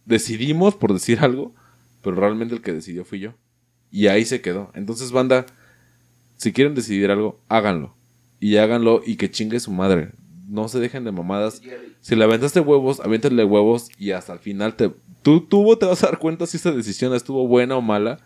[0.04, 1.56] decidimos por decir algo,
[2.02, 3.36] pero realmente el que decidió fui yo.
[3.96, 4.72] Y ahí se quedó.
[4.74, 5.46] Entonces, banda,
[6.36, 7.96] si quieren decidir algo, háganlo.
[8.42, 10.10] Y háganlo y que chingue su madre.
[10.50, 11.62] No se dejen de mamadas.
[12.02, 14.92] Si le aventaste huevos, aviéntale huevos y hasta el final te...
[15.22, 18.20] Tú, tú te vas a dar cuenta si esta decisión estuvo buena o mala.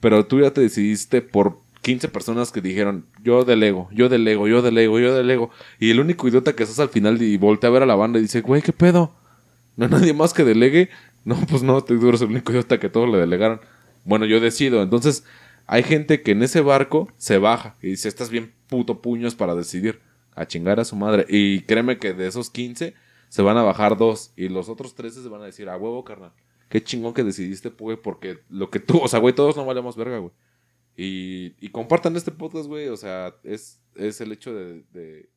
[0.00, 4.62] Pero tú ya te decidiste por 15 personas que dijeron, yo delego, yo delego, yo
[4.62, 5.50] delego, yo delego.
[5.78, 8.18] Y el único idiota que estás al final y voltea a ver a la banda
[8.18, 9.14] y dice, güey, ¿qué pedo?
[9.76, 10.90] ¿No hay nadie más que delegue?
[11.24, 13.60] No, pues no, tú eres el único idiota que todos le delegaron.
[14.08, 14.82] Bueno, yo decido.
[14.82, 15.24] Entonces,
[15.66, 19.54] hay gente que en ese barco se baja y dice, estás bien puto puños para
[19.54, 20.00] decidir.
[20.34, 21.26] A chingar a su madre.
[21.28, 22.94] Y créeme que de esos 15
[23.28, 24.32] se van a bajar dos.
[24.34, 26.32] Y los otros 13 se van a decir, a huevo, carnal.
[26.70, 29.96] Qué chingón que decidiste, güey, porque lo que tú, o sea, güey, todos no valemos
[29.96, 30.32] verga, güey.
[30.96, 32.88] Y, y compartan este podcast, güey.
[32.88, 35.28] O sea, es, es el hecho de, de,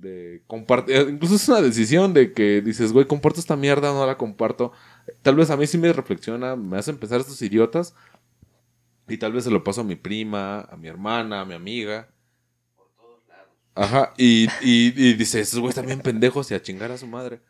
[0.00, 1.08] de compartir.
[1.08, 4.72] Incluso es una decisión de que dices, güey, comparto esta mierda o no la comparto.
[5.22, 7.94] Tal vez a mí sí me reflexiona, me hace empezar estos idiotas.
[9.08, 12.08] Y tal vez se lo paso a mi prima, a mi hermana, a mi amiga.
[13.74, 17.40] Ajá, y, y, y dice, esos güeyes también pendejos y a chingar a su madre.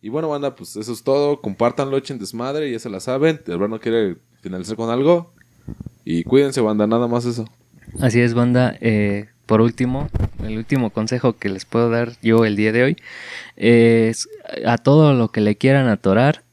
[0.00, 1.40] Y bueno, banda, pues eso es todo.
[1.40, 3.40] Compártanlo, echen desmadre, ya se la saben.
[3.46, 5.32] El no quiere finalizar con algo.
[6.04, 7.44] Y cuídense, banda, nada más eso.
[8.00, 8.76] Así es, banda.
[8.80, 10.10] Eh, por último,
[10.44, 12.96] el último consejo que les puedo dar yo el día de hoy
[13.56, 14.28] es
[14.66, 16.44] a todo lo que le quieran atorar.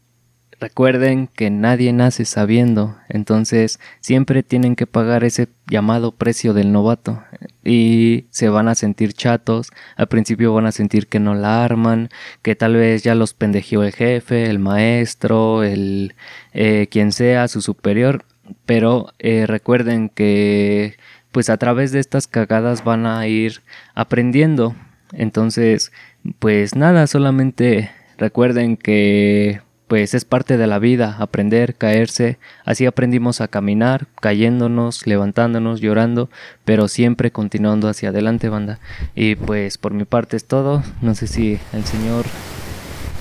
[0.62, 7.22] Recuerden que nadie nace sabiendo, entonces siempre tienen que pagar ese llamado precio del novato
[7.66, 12.08] y se van a sentir chatos, al principio van a sentir que no la arman,
[12.42, 16.16] que tal vez ya los pendejeó el jefe, el maestro, el
[16.54, 18.24] eh, quien sea, su superior,
[18.66, 20.96] pero eh, recuerden que
[21.36, 23.62] pues a través de estas cagadas van a ir
[23.94, 24.74] aprendiendo,
[25.12, 25.92] entonces
[26.40, 29.60] pues nada, solamente recuerden que
[29.90, 32.40] pues es parte de la vida, aprender, caerse.
[32.64, 36.30] Así aprendimos a caminar, cayéndonos, levantándonos, llorando,
[36.64, 38.80] pero siempre continuando hacia adelante, banda.
[39.14, 40.84] Y pues por mi parte es todo.
[41.02, 42.24] No sé si el señor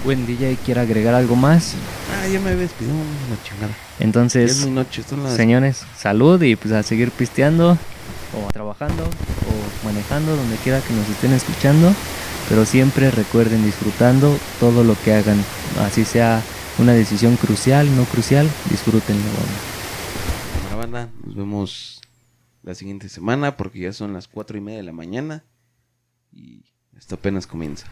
[0.05, 1.75] buen DJ quiere agregar algo más.
[2.13, 3.75] Ah, ya me había una chingada.
[3.99, 5.35] Entonces, noche, las...
[5.35, 7.77] señores, salud y pues a seguir pisteando
[8.37, 11.93] o trabajando o manejando donde quiera que nos estén escuchando.
[12.49, 15.43] Pero siempre recuerden disfrutando todo lo que hagan,
[15.81, 16.43] así sea
[16.79, 19.23] una decisión crucial, no crucial, disfrútenlo.
[20.63, 22.01] Bueno, banda, nos vemos
[22.63, 25.45] la siguiente semana porque ya son las cuatro y media de la mañana
[26.33, 26.65] y
[26.97, 27.87] esto apenas comienza.